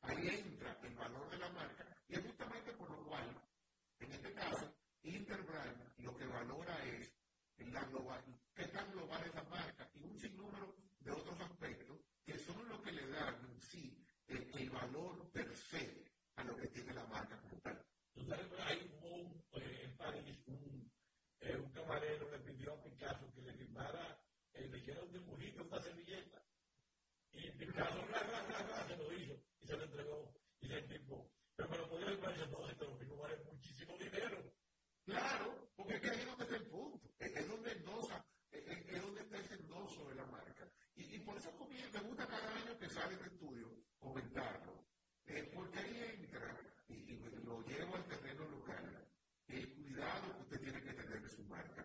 [0.00, 1.86] ahí entra el valor de la marca.
[2.08, 3.28] Y es justamente por lo cual,
[3.98, 4.72] en este caso,
[5.06, 7.15] Interbrand lo que valora es
[7.76, 12.38] la global, qué tan global es la marca y un sinnúmero de otros aspectos que
[12.38, 15.84] son lo que le dan en sí el, el valor per se
[16.36, 17.84] a lo que tiene la marca como tal.
[18.14, 20.90] Tú sabes, hay un, eh, en París un,
[21.40, 24.18] eh, un camarero le pidió a Picasso que le firmara,
[24.54, 26.42] eh, le hicieron un dibujito, una servilleta.
[27.32, 30.34] Y Picasso, ra, ra, ra, ra, se lo hizo y se lo entregó.
[30.60, 33.36] Y el tipo, pero me lo podía firmar y dice, no, esto lo firmó vale
[33.44, 34.52] muchísimo dinero.
[35.04, 37.06] Claro, porque es que ahí es donde está el punto.
[37.18, 40.68] Es, es donde endosa, es, es, donde está ese endoso de la marca.
[40.96, 44.84] Y, y por eso conmigo, me gusta cada año que sale este estudio comentarlo.
[45.26, 49.08] Eh, porque ahí entra, y, y, lo llevo al terreno local,
[49.48, 51.84] el cuidado que usted tiene que tener de su marca.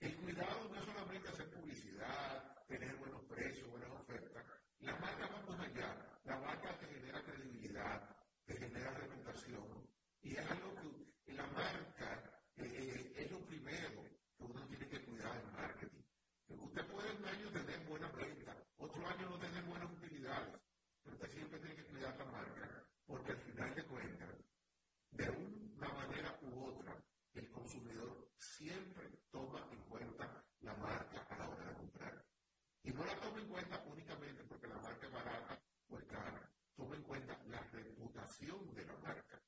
[0.00, 4.44] El cuidado no es solamente hacer publicidad, tener buenos precios, buenas ofertas.
[4.80, 6.20] La marca va más allá.
[6.24, 9.88] La marca te genera credibilidad, te genera reputación.
[10.22, 10.74] Y es algo
[11.24, 14.02] que la marca eh, es lo primero
[14.36, 16.02] que uno tiene que cuidar en marketing.
[16.48, 20.60] Usted puede un año tener buenas ventas, otro año no tener buenas utilidades,
[21.02, 24.28] pero usted siempre tiene que cuidar la marca, porque al final de cuentas,
[25.10, 26.96] de una manera u otra,
[27.34, 32.24] el consumidor siempre toma en cuenta la marca a la hora de comprar.
[32.82, 36.50] Y no la toma en cuenta únicamente porque la marca es barata o es cara,
[36.76, 39.42] toma en cuenta la reputación de la marca.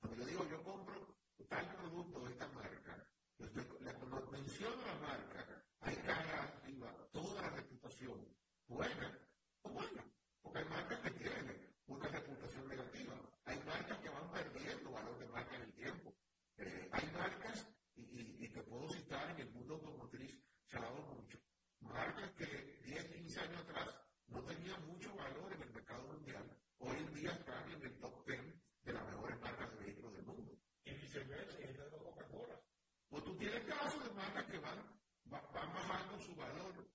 [0.00, 1.16] Cuando yo digo yo compro
[1.48, 8.26] tal producto de esta marca, cuando menciono la marca, hay cara arriba toda la reputación,
[8.66, 9.18] buena
[9.62, 10.04] o mala,
[10.42, 13.14] porque hay marcas que tienen una reputación negativa,
[13.44, 16.14] hay marcas que van perdiendo valor de marca en el tiempo,
[16.58, 17.66] eh, hay marcas,
[17.96, 21.38] y, y, y, que puedo citar en el mundo automotriz, se ha dado mucho,
[21.80, 23.94] marcas que 10, 15 años atrás
[24.28, 28.26] no tenían mucho valor en el mercado mundial, hoy en día están en el top
[28.26, 30.52] 10 de las mejores marcas de vehículos del mundo.
[30.84, 32.60] Y viceversa, y de Coca-Cola.
[33.08, 33.64] Pues tú tienes
[34.42, 34.78] que van,
[35.30, 36.93] van bajando su valor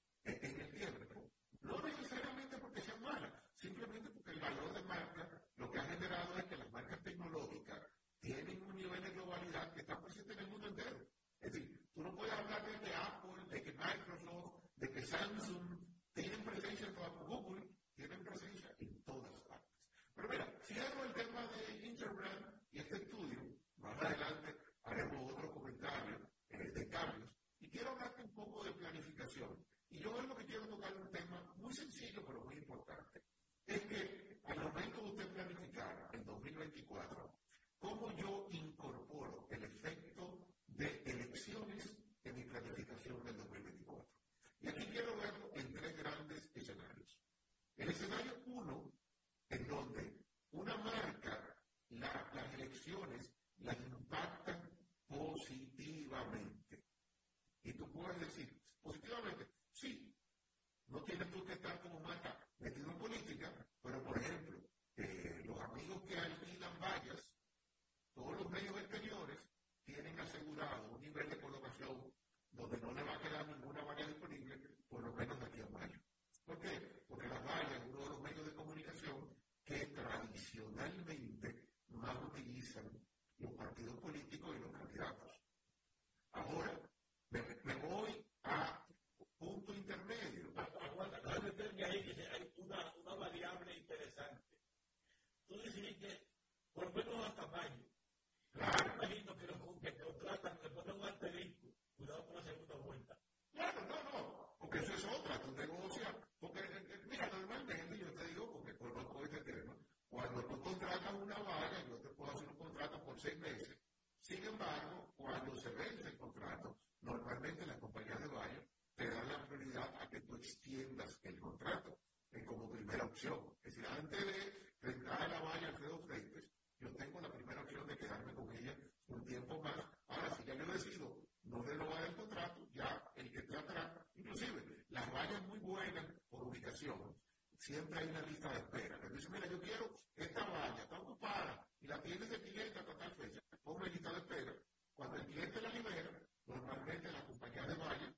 [137.70, 139.00] siempre hay una lista de espera.
[139.00, 142.98] Que dice, mira, yo quiero esta valla, está ocupada, y la tienes de cliente hasta
[142.98, 144.54] tal fecha, ponme lista de espera.
[144.96, 146.12] Cuando el cliente la libera,
[146.48, 148.14] normalmente la compañía de valla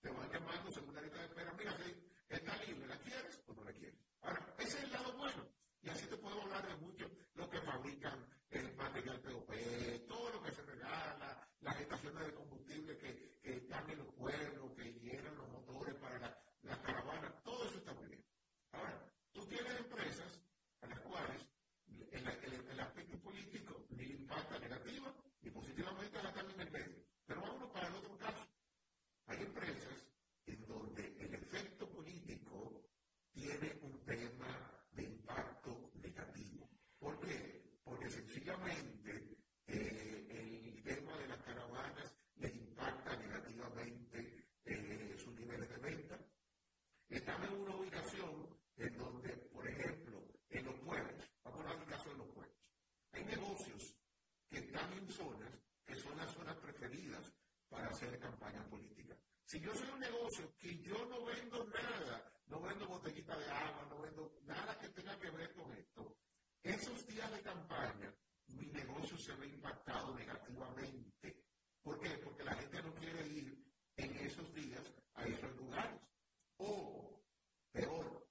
[0.00, 1.94] te van llamando según la lista de espera, mira, si
[2.28, 3.98] está libre, ¿la quieres o no la quieres?
[4.22, 5.46] Ahora, ese es el lado bueno.
[5.82, 9.50] Y así te puedo hablar de mucho lo que fabrican el material POP,
[10.06, 14.72] todo lo que se regala, las estaciones de combustible que, que están en los pueblos,
[14.76, 18.24] que llenan los motores para la, las caravanas, todo eso está muy bien.
[18.72, 20.40] Ahora, tú tienes empresas
[20.82, 21.42] a las cuales
[22.12, 26.70] el, el- el aspecto político ni le impacta negativa ni positivamente la están en el
[26.70, 27.04] medio.
[27.26, 28.46] Pero vámonos para el otro caso.
[29.26, 30.04] Hay empresas
[30.46, 32.84] en donde el efecto político
[33.32, 36.68] tiene un tema de impacto negativo.
[36.98, 37.62] ¿Por qué?
[37.84, 40.26] Porque sencillamente eh,
[40.76, 46.18] el tema de las caravanas les impacta negativamente eh, sus niveles de venta.
[47.08, 51.88] Están en una ubicación en donde, por ejemplo, en los pueblos, vamos a dar el
[51.88, 52.56] caso de los pueblos,
[53.12, 53.96] hay negocios
[54.48, 55.52] que están en zonas
[55.84, 57.32] que son las zonas preferidas
[57.68, 59.16] para hacer campaña política.
[59.44, 63.86] Si yo soy un negocio que yo no vendo nada, no vendo botellita de agua,
[63.90, 66.16] no vendo nada que tenga que ver con esto,
[66.80, 68.10] esos días de campaña,
[68.48, 71.44] mi negocio se ve impactado negativamente.
[71.82, 72.16] ¿Por qué?
[72.24, 73.62] Porque la gente no quiere ir
[73.96, 76.00] en esos días a esos lugares.
[76.56, 77.22] O,
[77.70, 78.26] peor,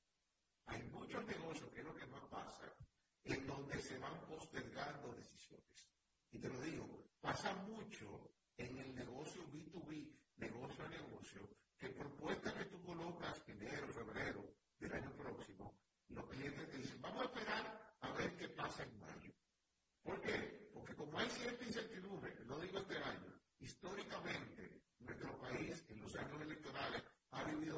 [0.66, 2.74] hay muchos negocios, que es lo que más pasa,
[3.24, 5.88] en donde se van postergando decisiones.
[6.32, 11.48] Y te lo digo, pasa mucho en el negocio B2B, negocio a negocio,
[11.78, 14.44] que propuestas que tú colocas enero, febrero
[14.80, 19.00] del año próximo, los clientes te dicen, vamos a esperar a ver qué pasa en
[19.00, 19.34] mayo.
[20.04, 20.70] ¿Por qué?
[20.74, 26.42] Porque como hay cierta incertidumbre, no digo este año, históricamente nuestro país en los años
[26.42, 27.04] electorales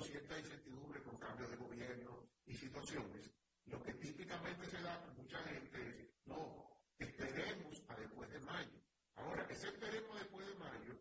[0.01, 3.31] cierta incertidumbre con cambios de gobierno y situaciones.
[3.65, 8.81] Lo que típicamente se da con mucha gente es, no, esperemos a después de mayo.
[9.15, 10.99] Ahora, ese esperemos después de mayo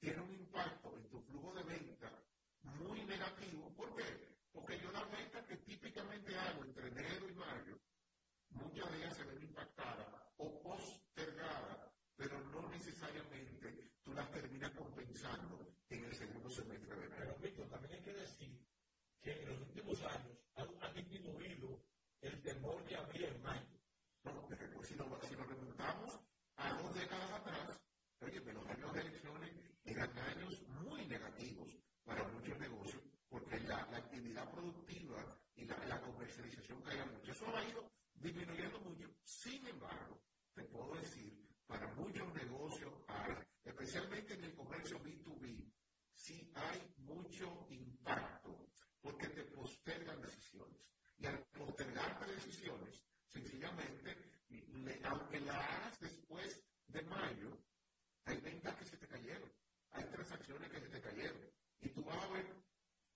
[0.00, 2.10] tiene un impacto en tu flujo de venta
[2.62, 3.72] muy negativo.
[3.74, 4.36] ¿Por qué?
[4.52, 7.78] Porque yo las ventas que típicamente hago entre enero y mayo,
[8.50, 15.74] muchas de ellas se ven impactadas o postergadas, pero no necesariamente tú las terminas compensando
[15.88, 17.20] en el segundo semestre de enero.
[17.20, 18.66] Pero, Víctor, también hay que decir
[19.22, 21.82] que en los últimos años ha, disminuido
[22.20, 23.78] el temor que había en mayo.
[24.24, 26.20] No, pero si, nos, si nos remontamos
[26.56, 27.80] a dos décadas atrás,
[28.20, 29.50] oye, pero los años de elecciones
[29.84, 36.00] eran años muy negativos para muchos negocios, porque la, la actividad productiva y la, la
[36.00, 37.32] comercialización caía mucho.
[37.32, 39.08] Eso ha ido disminuyendo mucho.
[39.24, 40.20] Sin embargo,
[40.54, 42.92] te puedo decir, para muchos negocios
[43.64, 45.72] especialmente en el comercio B2B,
[46.14, 47.66] sí hay mucho
[49.90, 50.86] postergan decisiones.
[51.18, 54.16] Y al postergarte decisiones, sencillamente,
[55.04, 57.58] aunque la hagas después de mayo,
[58.24, 59.50] hay ventas que se te cayeron,
[59.90, 61.42] hay transacciones que se te cayeron.
[61.80, 62.46] Y tú vas a ver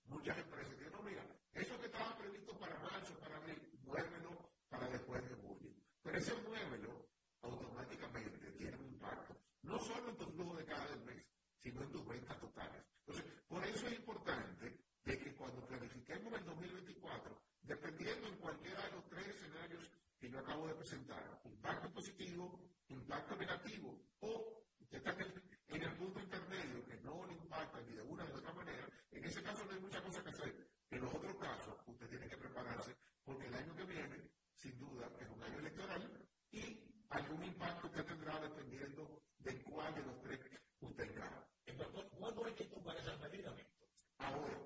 [0.05, 4.89] muchas empresas que no, mira, eso que estaba previsto para marzo, para abril, muévelo para
[4.89, 5.73] después de julio.
[6.03, 7.07] Pero ese muévelo
[7.41, 11.25] automáticamente tiene un impacto, no solo en tu flujo de cada mes,
[11.57, 12.83] sino en tus ventas totales.
[13.07, 18.91] Entonces, por eso es importante de que cuando planifiquemos el 2024, dependiendo en cualquiera de
[18.91, 25.11] los tres escenarios que yo acabo de presentar, impacto positivo, impacto negativo, o usted está
[25.11, 28.87] en el, punto intermedio que no le impacta ni de una ni de otra manera,
[29.11, 30.67] en ese caso no hay mucha cosa que hacer.
[30.91, 35.09] En los otros casos, usted tiene que prepararse porque el año que viene, sin duda,
[35.19, 40.39] es un año electoral y algún impacto usted tendrá dependiendo de cuál de los tres
[40.79, 41.47] usted encaja.
[41.65, 43.87] Entonces, ¿cuándo hay que tomar esas medidas, Víctor?
[44.19, 44.59] Ahora,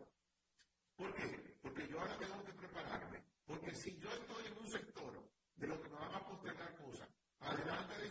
[0.95, 1.57] ¿por qué?
[1.61, 3.23] Porque yo ahora tengo que prepararme.
[3.45, 7.09] Porque si yo estoy en un sector de lo que me van a postergar cosas,
[7.39, 8.09] adelante de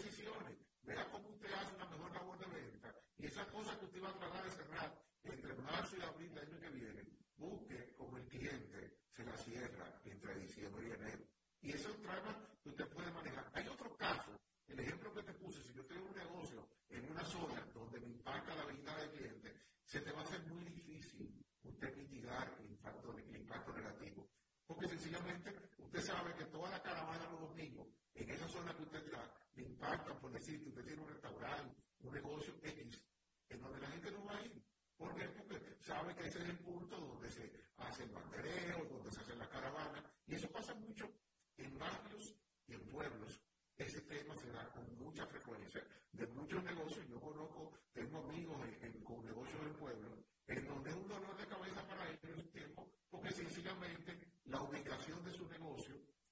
[24.99, 29.30] sencillamente, usted sabe que toda la caravana los domingos, en esa zona que usted está,
[29.54, 33.02] le impacta por decir que usted tiene un restaurante, un negocio X,
[33.50, 34.64] en donde la gente no va a ir.
[34.96, 35.28] ¿Por qué?
[35.28, 39.36] Porque sabe que ese es el punto donde se hace el bandereo, donde se hace
[39.36, 41.12] la caravana, y eso pasa mucho
[41.59, 42.34] en barrios
[42.66, 43.42] y en pueblos.
[43.76, 47.06] Ese tema se da con mucha frecuencia de muchos negocios.
[47.06, 48.56] Yo conozco, tengo amigos
[49.04, 52.90] con negocios en pueblo, en donde es un dolor de cabeza para ellos el tiempo,
[53.11, 54.97] porque sencillamente la ubicación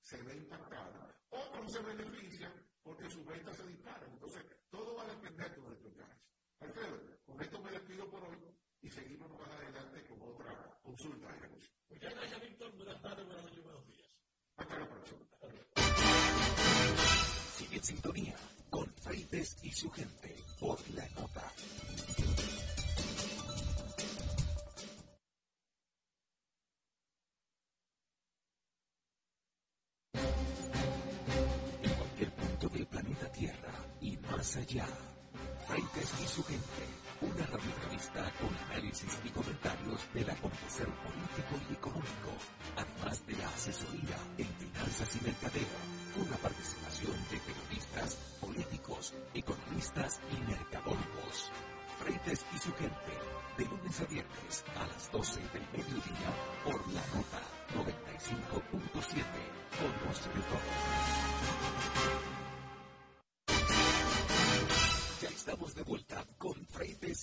[0.07, 1.13] se ve impactada.
[1.31, 2.53] Otros se benefician
[2.85, 4.09] porque sus ventas se disparan.
[4.13, 6.23] Entonces, todo va a depender de nuestro caso.
[6.61, 8.37] Alfredo, con esto me despido por hoy
[8.83, 11.71] y seguimos más adelante con otra consulta de negocio.
[11.91, 12.77] Muchas gracias, Víctor.
[12.77, 14.09] Buenas tardes, buenas noches, buenos días.
[14.57, 15.27] Hasta la próxima.
[17.57, 18.37] Sigue en sintonía
[18.71, 21.53] con Freites y su gente por la nota.
[34.47, 34.87] Más allá,
[35.67, 36.87] Freites y su gente,
[37.21, 42.31] una radiorevista con análisis y comentarios del acontecer político y económico,
[42.77, 45.79] además de la asesoría en finanzas y mercadeo,
[46.15, 51.51] una participación de periodistas, políticos, economistas y mercadólogos.
[51.99, 53.19] Freites y su gente,
[53.59, 56.31] de lunes a viernes a las 12 del mediodía,
[56.63, 57.43] por la nota
[57.75, 59.27] 95.7,
[59.75, 61.56] con de todo.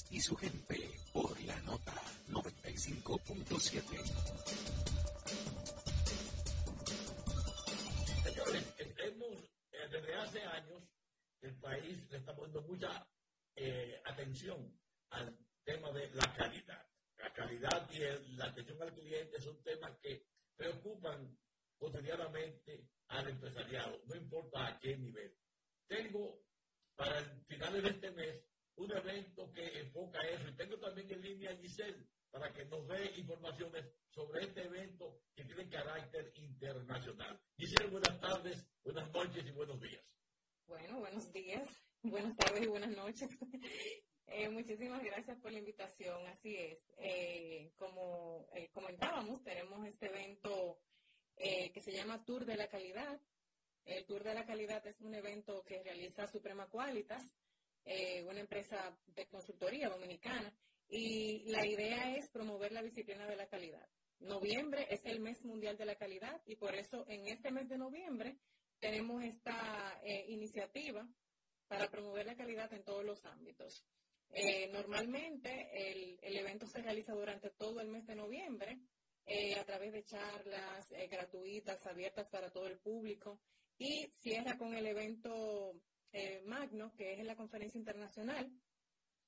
[0.10, 1.94] Y su gente por la nota
[2.30, 3.84] 95.7.
[8.24, 8.64] Señores,
[8.98, 10.82] hemos, eh, desde hace años,
[11.42, 13.08] el país le está poniendo mucha
[13.56, 14.76] eh, atención
[15.12, 16.88] al tema de la calidad.
[17.18, 20.26] La calidad y el- la atención al cliente son temas que
[20.56, 21.38] preocupan
[21.78, 25.38] cotidianamente al empresariado, no importa a qué nivel.
[25.88, 26.42] Tengo
[26.96, 28.42] para el finales de este mes
[28.76, 32.88] un evento que enfoca eso y tengo también en línea a Giselle para que nos
[32.88, 37.40] dé informaciones sobre este evento que tiene carácter internacional.
[37.58, 40.04] Giselle, buenas tardes, buenas noches y buenos días.
[40.66, 41.70] Bueno, buenos días,
[42.02, 43.30] buenas tardes y buenas noches.
[44.28, 46.80] Eh, muchísimas gracias por la invitación, así es.
[46.98, 50.80] Eh, como eh, comentábamos, tenemos este evento
[51.36, 53.20] eh, que se llama Tour de la Calidad.
[53.86, 57.22] El Tour de la Calidad es un evento que realiza Suprema Qualitas,
[57.86, 60.54] eh, una empresa de consultoría dominicana,
[60.90, 63.88] y la idea es promover la disciplina de la calidad.
[64.20, 67.78] Noviembre es el mes mundial de la calidad y por eso en este mes de
[67.78, 68.38] noviembre
[68.80, 71.08] tenemos esta eh, iniciativa
[71.68, 73.84] para promover la calidad en todos los ámbitos.
[74.30, 78.80] Eh, normalmente el, el evento se realiza durante todo el mes de noviembre
[79.26, 83.40] eh, a través de charlas eh, gratuitas, abiertas para todo el público
[83.78, 85.74] y cierra con el evento
[86.14, 86.44] eh,
[86.96, 88.50] que es la conferencia internacional,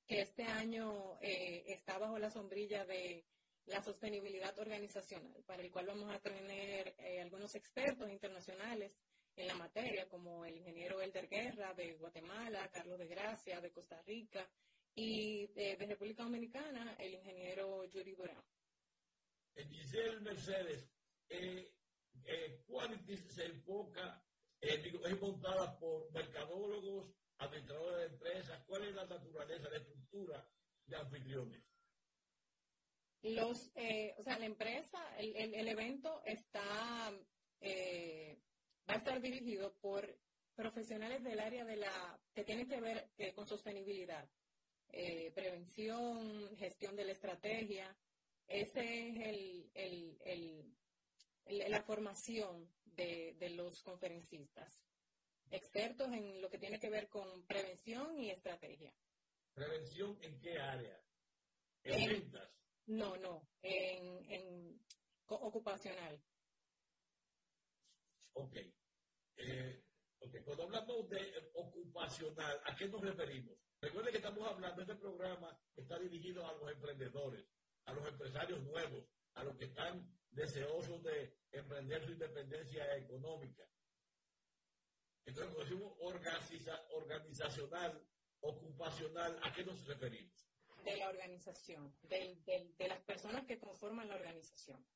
[0.06, 3.26] que este año eh, está bajo la sombrilla de
[3.66, 8.92] la sostenibilidad organizacional, para el cual vamos a tener eh, algunos expertos internacionales
[9.34, 14.00] en la materia, como el ingeniero Elder Guerra de Guatemala, Carlos de Gracia de Costa
[14.02, 14.48] Rica
[14.94, 18.42] y de, de República Dominicana, el ingeniero Yuri Durán.
[19.56, 20.88] Eh, Giselle Mercedes,
[21.28, 21.72] eh,
[22.24, 24.25] eh, Qualities se enfoca, eh,
[24.68, 28.64] es montada por mercadólogos, administradores de empresas.
[28.66, 30.48] ¿Cuál es la naturaleza, la estructura
[30.86, 31.62] de anfitriones?
[33.22, 37.12] Los, eh, o sea, la empresa, el, el, evento está,
[37.60, 38.40] eh,
[38.88, 40.18] va a estar dirigido por
[40.54, 44.28] profesionales del área de la, que tienen que ver eh, con sostenibilidad,
[44.90, 47.96] eh, prevención, gestión de la estrategia.
[48.46, 50.72] Ese es el, el-
[51.70, 54.82] la formación de, de los conferencistas,
[55.50, 58.92] expertos en lo que tiene que ver con prevención y estrategia.
[59.54, 61.00] ¿Prevención en qué área?
[61.84, 62.50] En En- ventas.
[62.86, 64.80] No, no, en, en
[65.26, 66.22] ocupacional.
[68.34, 68.56] Ok.
[69.36, 69.82] Eh,
[70.20, 70.36] ok.
[70.44, 73.58] Cuando hablamos de ocupacional, ¿a qué nos referimos?
[73.80, 77.44] Recuerden que estamos hablando, este programa está dirigido a los emprendedores,
[77.84, 83.64] a los empresarios nuevos, a los que están deseosos de emprender su independencia económica.
[85.24, 88.06] Entonces, cuando decimos organiza- organizacional,
[88.40, 90.34] ocupacional, ¿a qué nos referimos?
[90.84, 94.86] de la organización, de las personas que conforman la organización.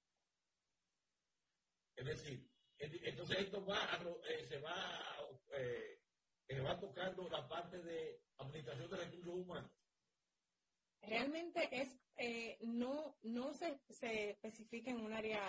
[1.96, 2.48] Es decir,
[2.78, 5.20] en- entonces esto va a, eh, se va a,
[5.56, 6.00] eh,
[6.46, 9.72] eh, va tocando la parte de administración de recursos humanos.
[11.03, 15.42] Realmente es, eh, no, no se, se especifica en un área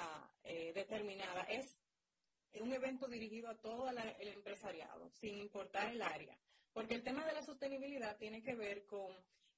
[0.44, 1.78] eh, determinada, es
[2.60, 6.38] un evento dirigido a todo el empresariado, sin importar el área.
[6.74, 9.14] Porque el tema de la sostenibilidad tiene que ver con,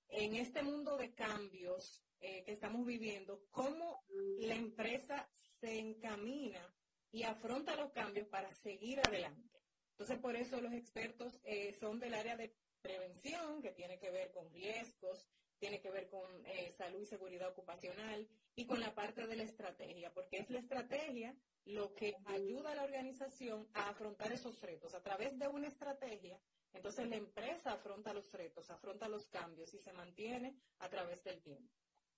[0.10, 4.04] en este mundo de cambios eh, que estamos viviendo, cómo
[4.40, 5.28] la empresa
[5.60, 6.76] se encamina
[7.12, 9.62] y afronta los cambios para seguir adelante.
[9.92, 11.40] Entonces, por eso los expertos
[11.80, 15.30] son del área de prevención, que tiene que ver con riesgos,
[15.64, 19.44] tiene que ver con eh, salud y seguridad ocupacional y con la parte de la
[19.44, 21.34] estrategia, porque es la estrategia
[21.64, 24.94] lo que ayuda a la organización a afrontar esos retos.
[24.94, 26.38] A través de una estrategia,
[26.74, 31.42] entonces la empresa afronta los retos, afronta los cambios y se mantiene a través del
[31.42, 31.74] tiempo.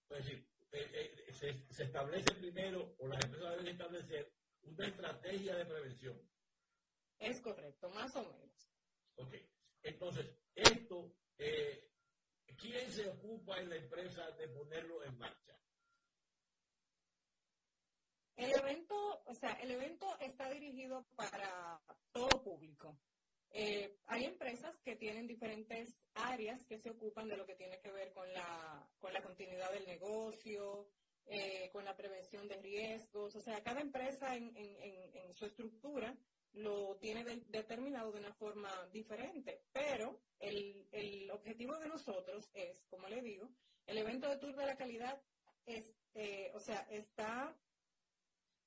[0.09, 4.33] Es decir, eh, se, se, establece primero, o las empresas deben establecer,
[4.63, 6.19] una estrategia de prevención.
[7.19, 8.71] Es correcto, más o menos.
[9.17, 9.35] Ok.
[9.83, 11.84] Entonces, esto, eh,
[12.57, 15.57] ¿quién se ocupa en la empresa de ponerlo en marcha?
[18.35, 21.81] El evento, o sea, el evento está dirigido para
[22.11, 22.99] todo público.
[23.51, 27.91] Eh, hay empresas que tienen diferentes áreas que se ocupan de lo que tiene que
[27.91, 30.89] ver con la, con la continuidad del negocio,
[31.25, 33.33] eh, con la prevención de riesgos.
[33.37, 36.17] O sea, cada empresa en, en, en su estructura
[36.55, 43.07] lo tiene determinado de una forma diferente, pero el, el, objetivo de nosotros es, como
[43.07, 43.49] le digo,
[43.85, 45.21] el evento de Tour de la Calidad
[45.65, 47.55] es, eh, o sea, está,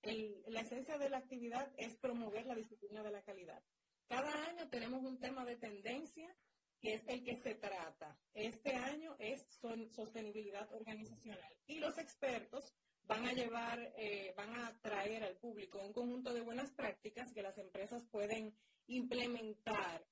[0.02, 3.62] el, la esencia de la actividad es promover la disciplina de la calidad.
[4.06, 6.34] Cada año tenemos un tema de tendencia
[6.80, 8.16] que es el que se trata.
[8.34, 9.46] Este año es
[9.90, 12.74] sostenibilidad organizacional y los expertos
[13.08, 17.42] van a llevar, eh, van a traer al público un conjunto de buenas prácticas que
[17.42, 18.54] las empresas pueden
[18.86, 20.06] implementar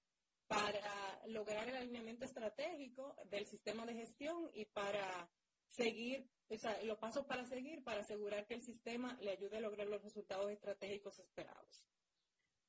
[0.49, 5.31] para lograr el alineamiento estratégico del sistema de gestión y para
[5.69, 9.61] seguir, o sea, los pasos para seguir para asegurar que el sistema le ayude a
[9.61, 11.85] lograr los resultados estratégicos esperados.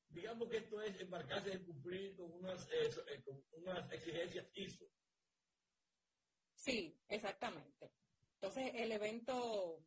[0.09, 4.85] Digamos que esto es embarcarse en cumplir con unas, eh, con unas exigencias ISO.
[6.55, 7.91] Sí, exactamente.
[8.39, 9.85] Entonces, el evento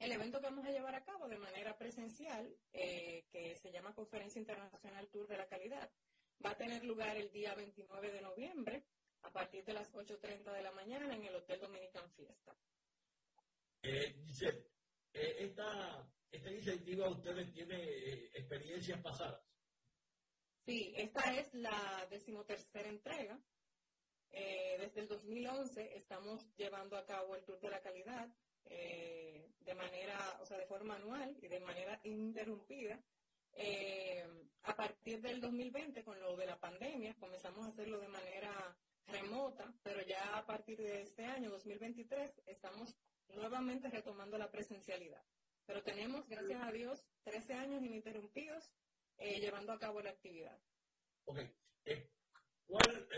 [0.00, 3.94] el evento que vamos a llevar a cabo de manera presencial, eh, que se llama
[3.94, 5.90] Conferencia Internacional Tour de la Calidad,
[6.44, 8.86] va a tener lugar el día 29 de noviembre
[9.22, 12.56] a partir de las 8.30 de la mañana en el Hotel Dominican Fiesta.
[13.82, 14.70] Eh, Giselle,
[15.12, 19.44] eh, esta, esta, iniciativa ustedes tiene eh, experiencias pasadas.
[20.64, 23.38] Sí, esta es la decimotercera entrega.
[24.30, 28.32] desde el 2011 estamos llevando a cabo el Tour de la Calidad
[28.66, 33.00] eh, de manera, o sea, de forma anual y de manera interrumpida.
[33.52, 34.24] Eh,
[34.62, 39.72] a partir del 2020, con lo de la pandemia, comenzamos a hacerlo de manera remota,
[39.82, 42.96] pero ya a partir de este año, 2023, estamos
[43.28, 45.22] nuevamente retomando la presencialidad.
[45.66, 48.72] Pero tenemos, gracias a Dios, 13 años ininterrumpidos
[49.18, 50.58] eh, llevando a cabo la actividad.
[51.24, 51.38] Ok.
[52.66, 53.08] ¿Cuál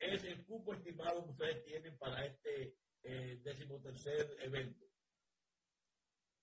[0.00, 4.85] es el cupo estimado que ustedes tienen para este decimotercer evento?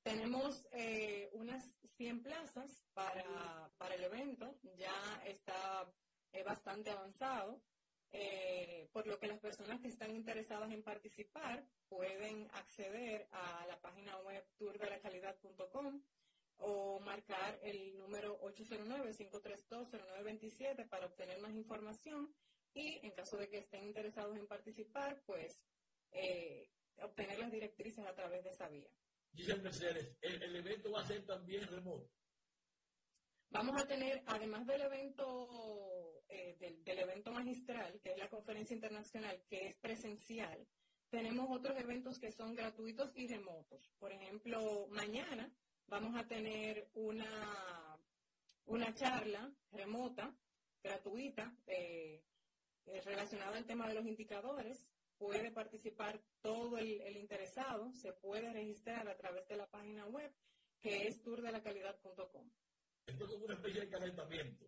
[0.03, 1.63] Tenemos eh, unas
[1.95, 5.89] 100 plazas para, para, el evento, ya está
[6.33, 7.61] eh, bastante avanzado,
[8.11, 13.79] eh, por lo que las personas que están interesadas en participar pueden acceder a la
[13.79, 16.03] página web tourdelacalidad.com
[16.57, 22.35] o marcar el número 809-532-0927 para obtener más información.
[22.73, 25.63] Y en caso de que estén interesados en participar, pues
[27.01, 28.89] obtener las directrices a través de esa vía.
[29.33, 32.07] Dice Mercedes, el, evento va a ser también remoto.
[33.49, 39.43] Vamos a tener, además del evento, eh, del, evento magistral, que es la conferencia internacional,
[39.49, 40.67] que es presencial,
[41.09, 43.91] tenemos otros eventos que son gratuitos y remotos.
[43.99, 45.51] Por ejemplo, mañana
[45.87, 47.99] vamos a tener una,
[48.65, 50.35] una charla remota,
[50.83, 52.23] gratuita, eh,
[52.85, 54.87] eh, relacionada al tema de los indicadores,
[55.23, 60.29] puede participar todo el, interesado, se puede registrar a través de la página web
[60.81, 62.51] que es tourdelacalidad.com.
[63.05, 64.65] Esto es como una especie de calentamiento.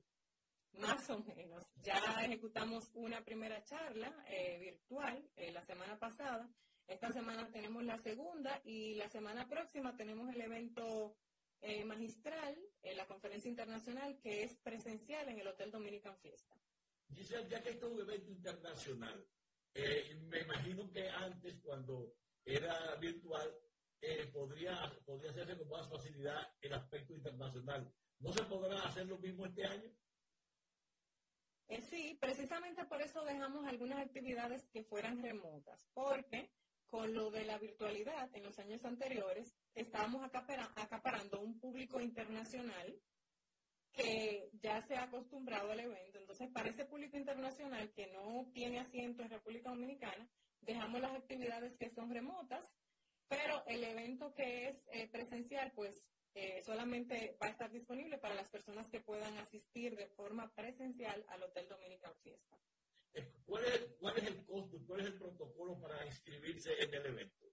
[0.80, 1.66] Más o menos.
[1.84, 6.49] Ya ejecutamos una primera charla eh, virtual eh, la semana pasada.
[6.88, 11.18] Esta semana tenemos la segunda y la semana próxima tenemos el evento
[11.60, 12.56] eh, magistral,
[12.95, 16.56] la conferencia internacional, que es presencial en el Hotel Dominican Fiesta.
[17.14, 19.26] Giselle, ya que esto es un evento internacional,
[19.76, 23.54] eh, me imagino que antes, cuando era virtual,
[24.02, 27.94] eh, podría, podría hacerse con más facilidad el aspecto internacional.
[28.20, 29.92] ¿No se podrá hacer lo mismo este año?
[31.68, 36.52] Eh, sí, precisamente por eso dejamos algunas actividades que fueran remotas, porque
[36.88, 42.96] con lo de la virtualidad en los años anteriores estábamos acaparando un público internacional
[43.96, 46.20] que ya se ha acostumbrado al evento.
[46.20, 50.30] Entonces, para ese público internacional que no tiene asiento en República Dominicana,
[50.62, 52.68] dejamos las actividades que son remotas,
[53.28, 58.36] pero el evento que es eh, presencial, pues eh, solamente va a estar disponible para
[58.36, 62.58] las personas que puedan asistir de forma presencial al Hotel Dominican Fiesta.
[63.14, 67.06] Eh, ¿Cuál es, ¿Cuál es el costo, cuál es el protocolo para inscribirse en el
[67.06, 67.46] evento?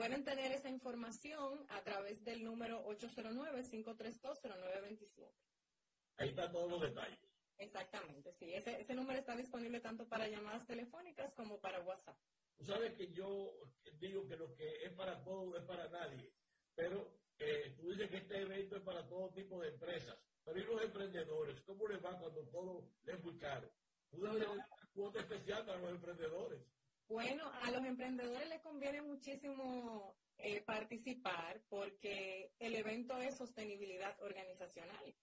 [0.00, 5.30] Pueden tener esa información a través del número 809-532-0927.
[6.16, 7.18] Ahí están todos los detalles.
[7.58, 8.50] Exactamente, sí.
[8.54, 12.16] Ese, ese número está disponible tanto para llamadas telefónicas como para WhatsApp.
[12.56, 13.52] Tú sabes que yo
[13.98, 16.32] digo que lo que es para todos es para nadie,
[16.74, 20.64] pero eh, tú dices que este evento es para todo tipo de empresas, pero ¿y
[20.64, 21.60] los emprendedores?
[21.66, 23.70] ¿Cómo les va cuando todo les es muy caro?
[24.10, 26.62] ¿Tú debes una cuota especial para los emprendedores?
[27.10, 35.16] Bueno, a los emprendedores les conviene muchísimo eh, participar porque el evento es sostenibilidad organizacional.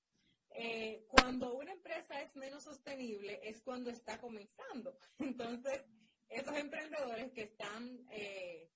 [0.49, 4.99] Eh, cuando una empresa es menos sostenible es cuando está comenzando.
[5.17, 5.85] Entonces,
[6.27, 8.73] esos emprendedores que están eh,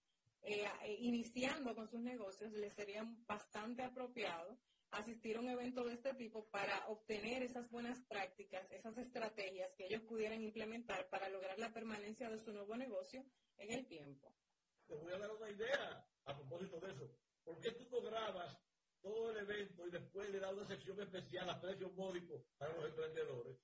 [0.99, 4.57] iniciando con sus negocios les sería bastante apropiado
[4.92, 9.86] asistir a un evento de este tipo para obtener esas buenas prácticas, esas estrategias que
[9.86, 13.26] ellos pudieran implementar para lograr la permanencia de su nuevo negocio
[13.58, 14.36] en el tiempo.
[14.88, 17.10] Te voy a dar una idea a propósito de eso.
[17.44, 18.58] ¿Por qué tú no grabas
[19.02, 22.86] todo el evento y después le das una sección especial a precios módicos para los
[22.86, 23.58] emprendedores?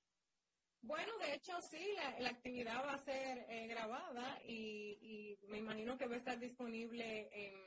[0.80, 5.98] Bueno, de hecho sí, la, actividad va a ser eh, grabada y, y me imagino
[5.98, 7.57] que va a estar disponible en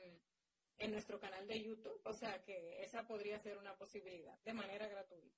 [0.82, 2.00] en nuestro canal de YouTube.
[2.04, 5.36] O sea que esa podría ser una posibilidad de manera gratuita.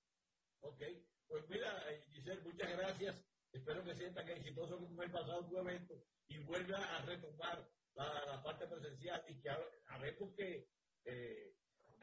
[0.61, 0.83] Ok,
[1.27, 3.25] pues mira, eh, Giselle, muchas gracias.
[3.53, 5.95] Espero que sientan exitoso como el pasado tu evento
[6.29, 9.51] y vuelva a retomar la, parte presencial y que
[9.87, 10.69] sabemos que
[11.05, 11.55] eh,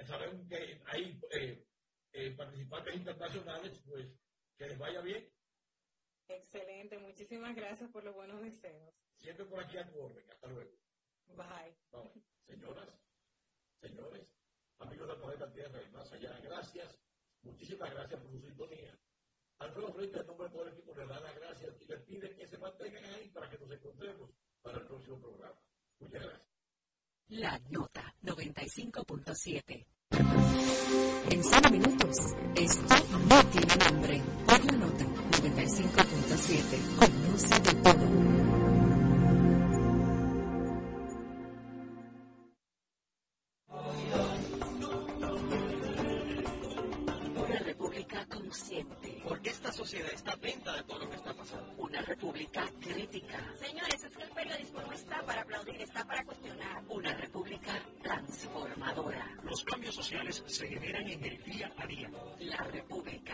[0.08, 1.68] sabemos que hay eh,
[2.14, 4.08] eh, participantes internacionales, pues
[4.58, 5.30] que les vaya bien.
[6.28, 8.94] Excelente, muchísimas gracias por los buenos deseos.
[9.18, 10.72] Siempre por aquí a tu orden, hasta luego.
[11.28, 11.76] Bye.
[11.92, 12.24] Bye.
[12.46, 13.01] Señoras
[13.82, 14.28] señores,
[14.80, 17.00] amigos del planeta Tierra y más allá, gracias,
[17.42, 18.98] muchísimas gracias por su sintonía.
[19.60, 22.36] Alfredo Frente, en nombre de todo el equipo, le da las gracias y les pide
[22.36, 24.30] que se mantengan ahí para que nos encontremos
[24.62, 25.60] para el próximo programa.
[26.00, 26.48] Muchas gracias.
[27.28, 29.86] La Nota 95.7.
[31.32, 32.18] En 100 minutos,
[32.56, 32.96] esto
[33.30, 34.22] no tiene nombre.
[34.46, 38.71] Por la Nota 95.7, conoce de todo.
[52.22, 53.40] República crítica.
[53.60, 56.84] Señores, es que el periodismo no está para aplaudir, está para cuestionar.
[56.90, 59.28] Una república transformadora.
[59.44, 62.12] Los cambios sociales se generan en el día a día.
[62.42, 63.34] La república.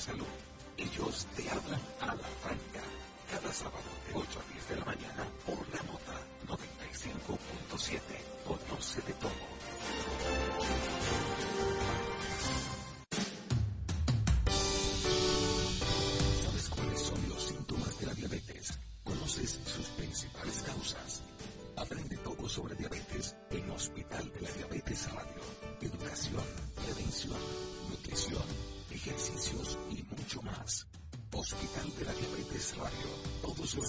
[0.03, 0.52] salud.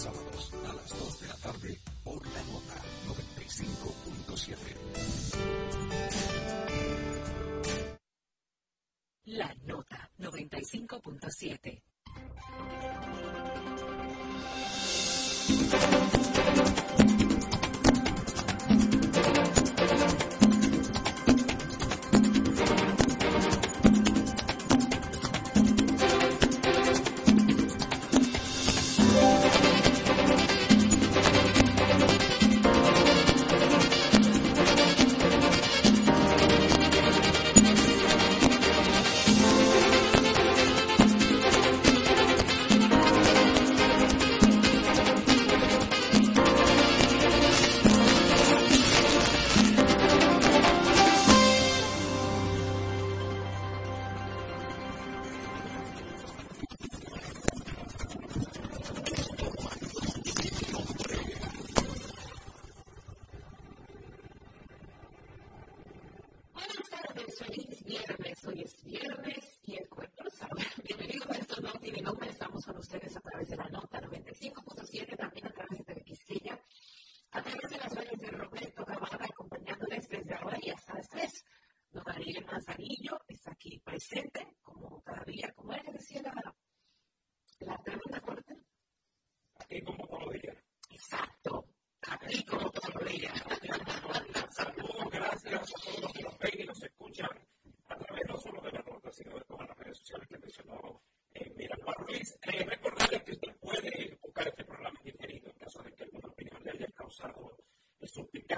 [0.02, 1.93] sábados a las 2 de la tarde.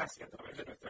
[0.07, 0.86] gracia a través de nuestra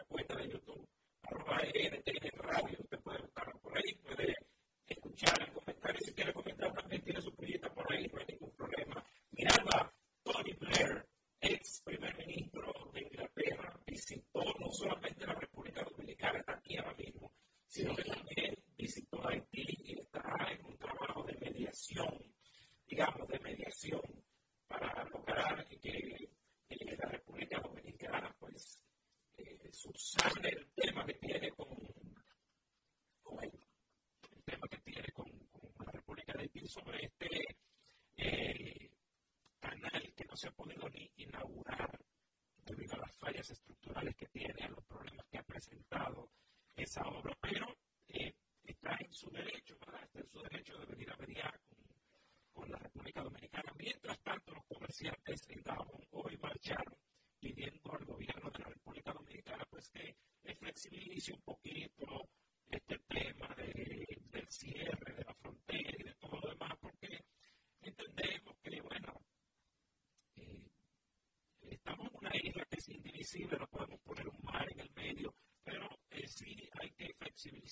[40.51, 41.99] podido ni inaugurar
[42.65, 46.29] debido a las fallas estructurales que tiene, a los problemas que ha presentado
[46.75, 47.65] esa obra, pero
[48.07, 48.33] eh,
[48.63, 50.03] está en su derecho, ¿verdad?
[50.03, 51.59] Está en su derecho de venir a mediar
[52.53, 53.71] con, la República Dominicana.
[53.77, 56.97] Mientras tanto, los comerciantes en Dajabón hoy marcharon
[57.39, 60.17] pidiendo al gobierno de la República Dominicana pues que
[60.55, 61.56] flexibilice un poco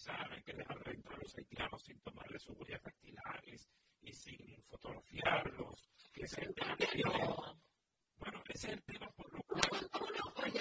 [0.08, 3.70] hay que dejar de a los haitianos sin tomarles sus huellas dactilares
[4.02, 6.36] y sin fotografiarlos, que es
[8.18, 9.62] Bueno, ese es el tema por lo cual...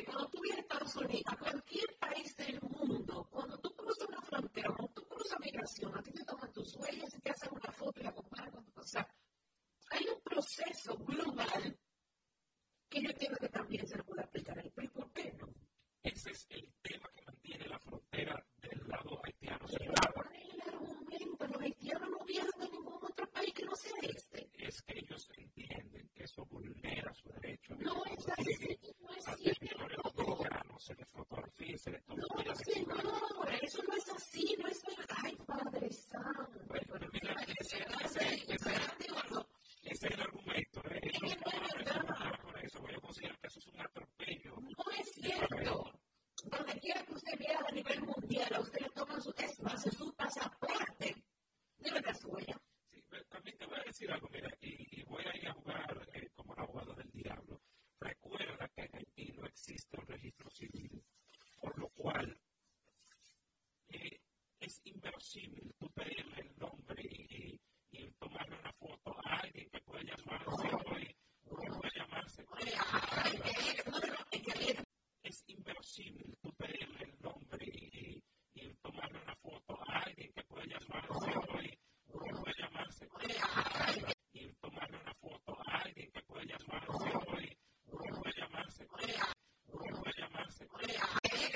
[0.07, 4.23] Cuando tú, vienes a Estados Unidos, a cualquier país del mundo, cuando tú cruzas una
[4.23, 7.73] frontera, cuando tú cruzas migración, a ti te toman tus huellas y te hacen una
[7.73, 8.14] foto y la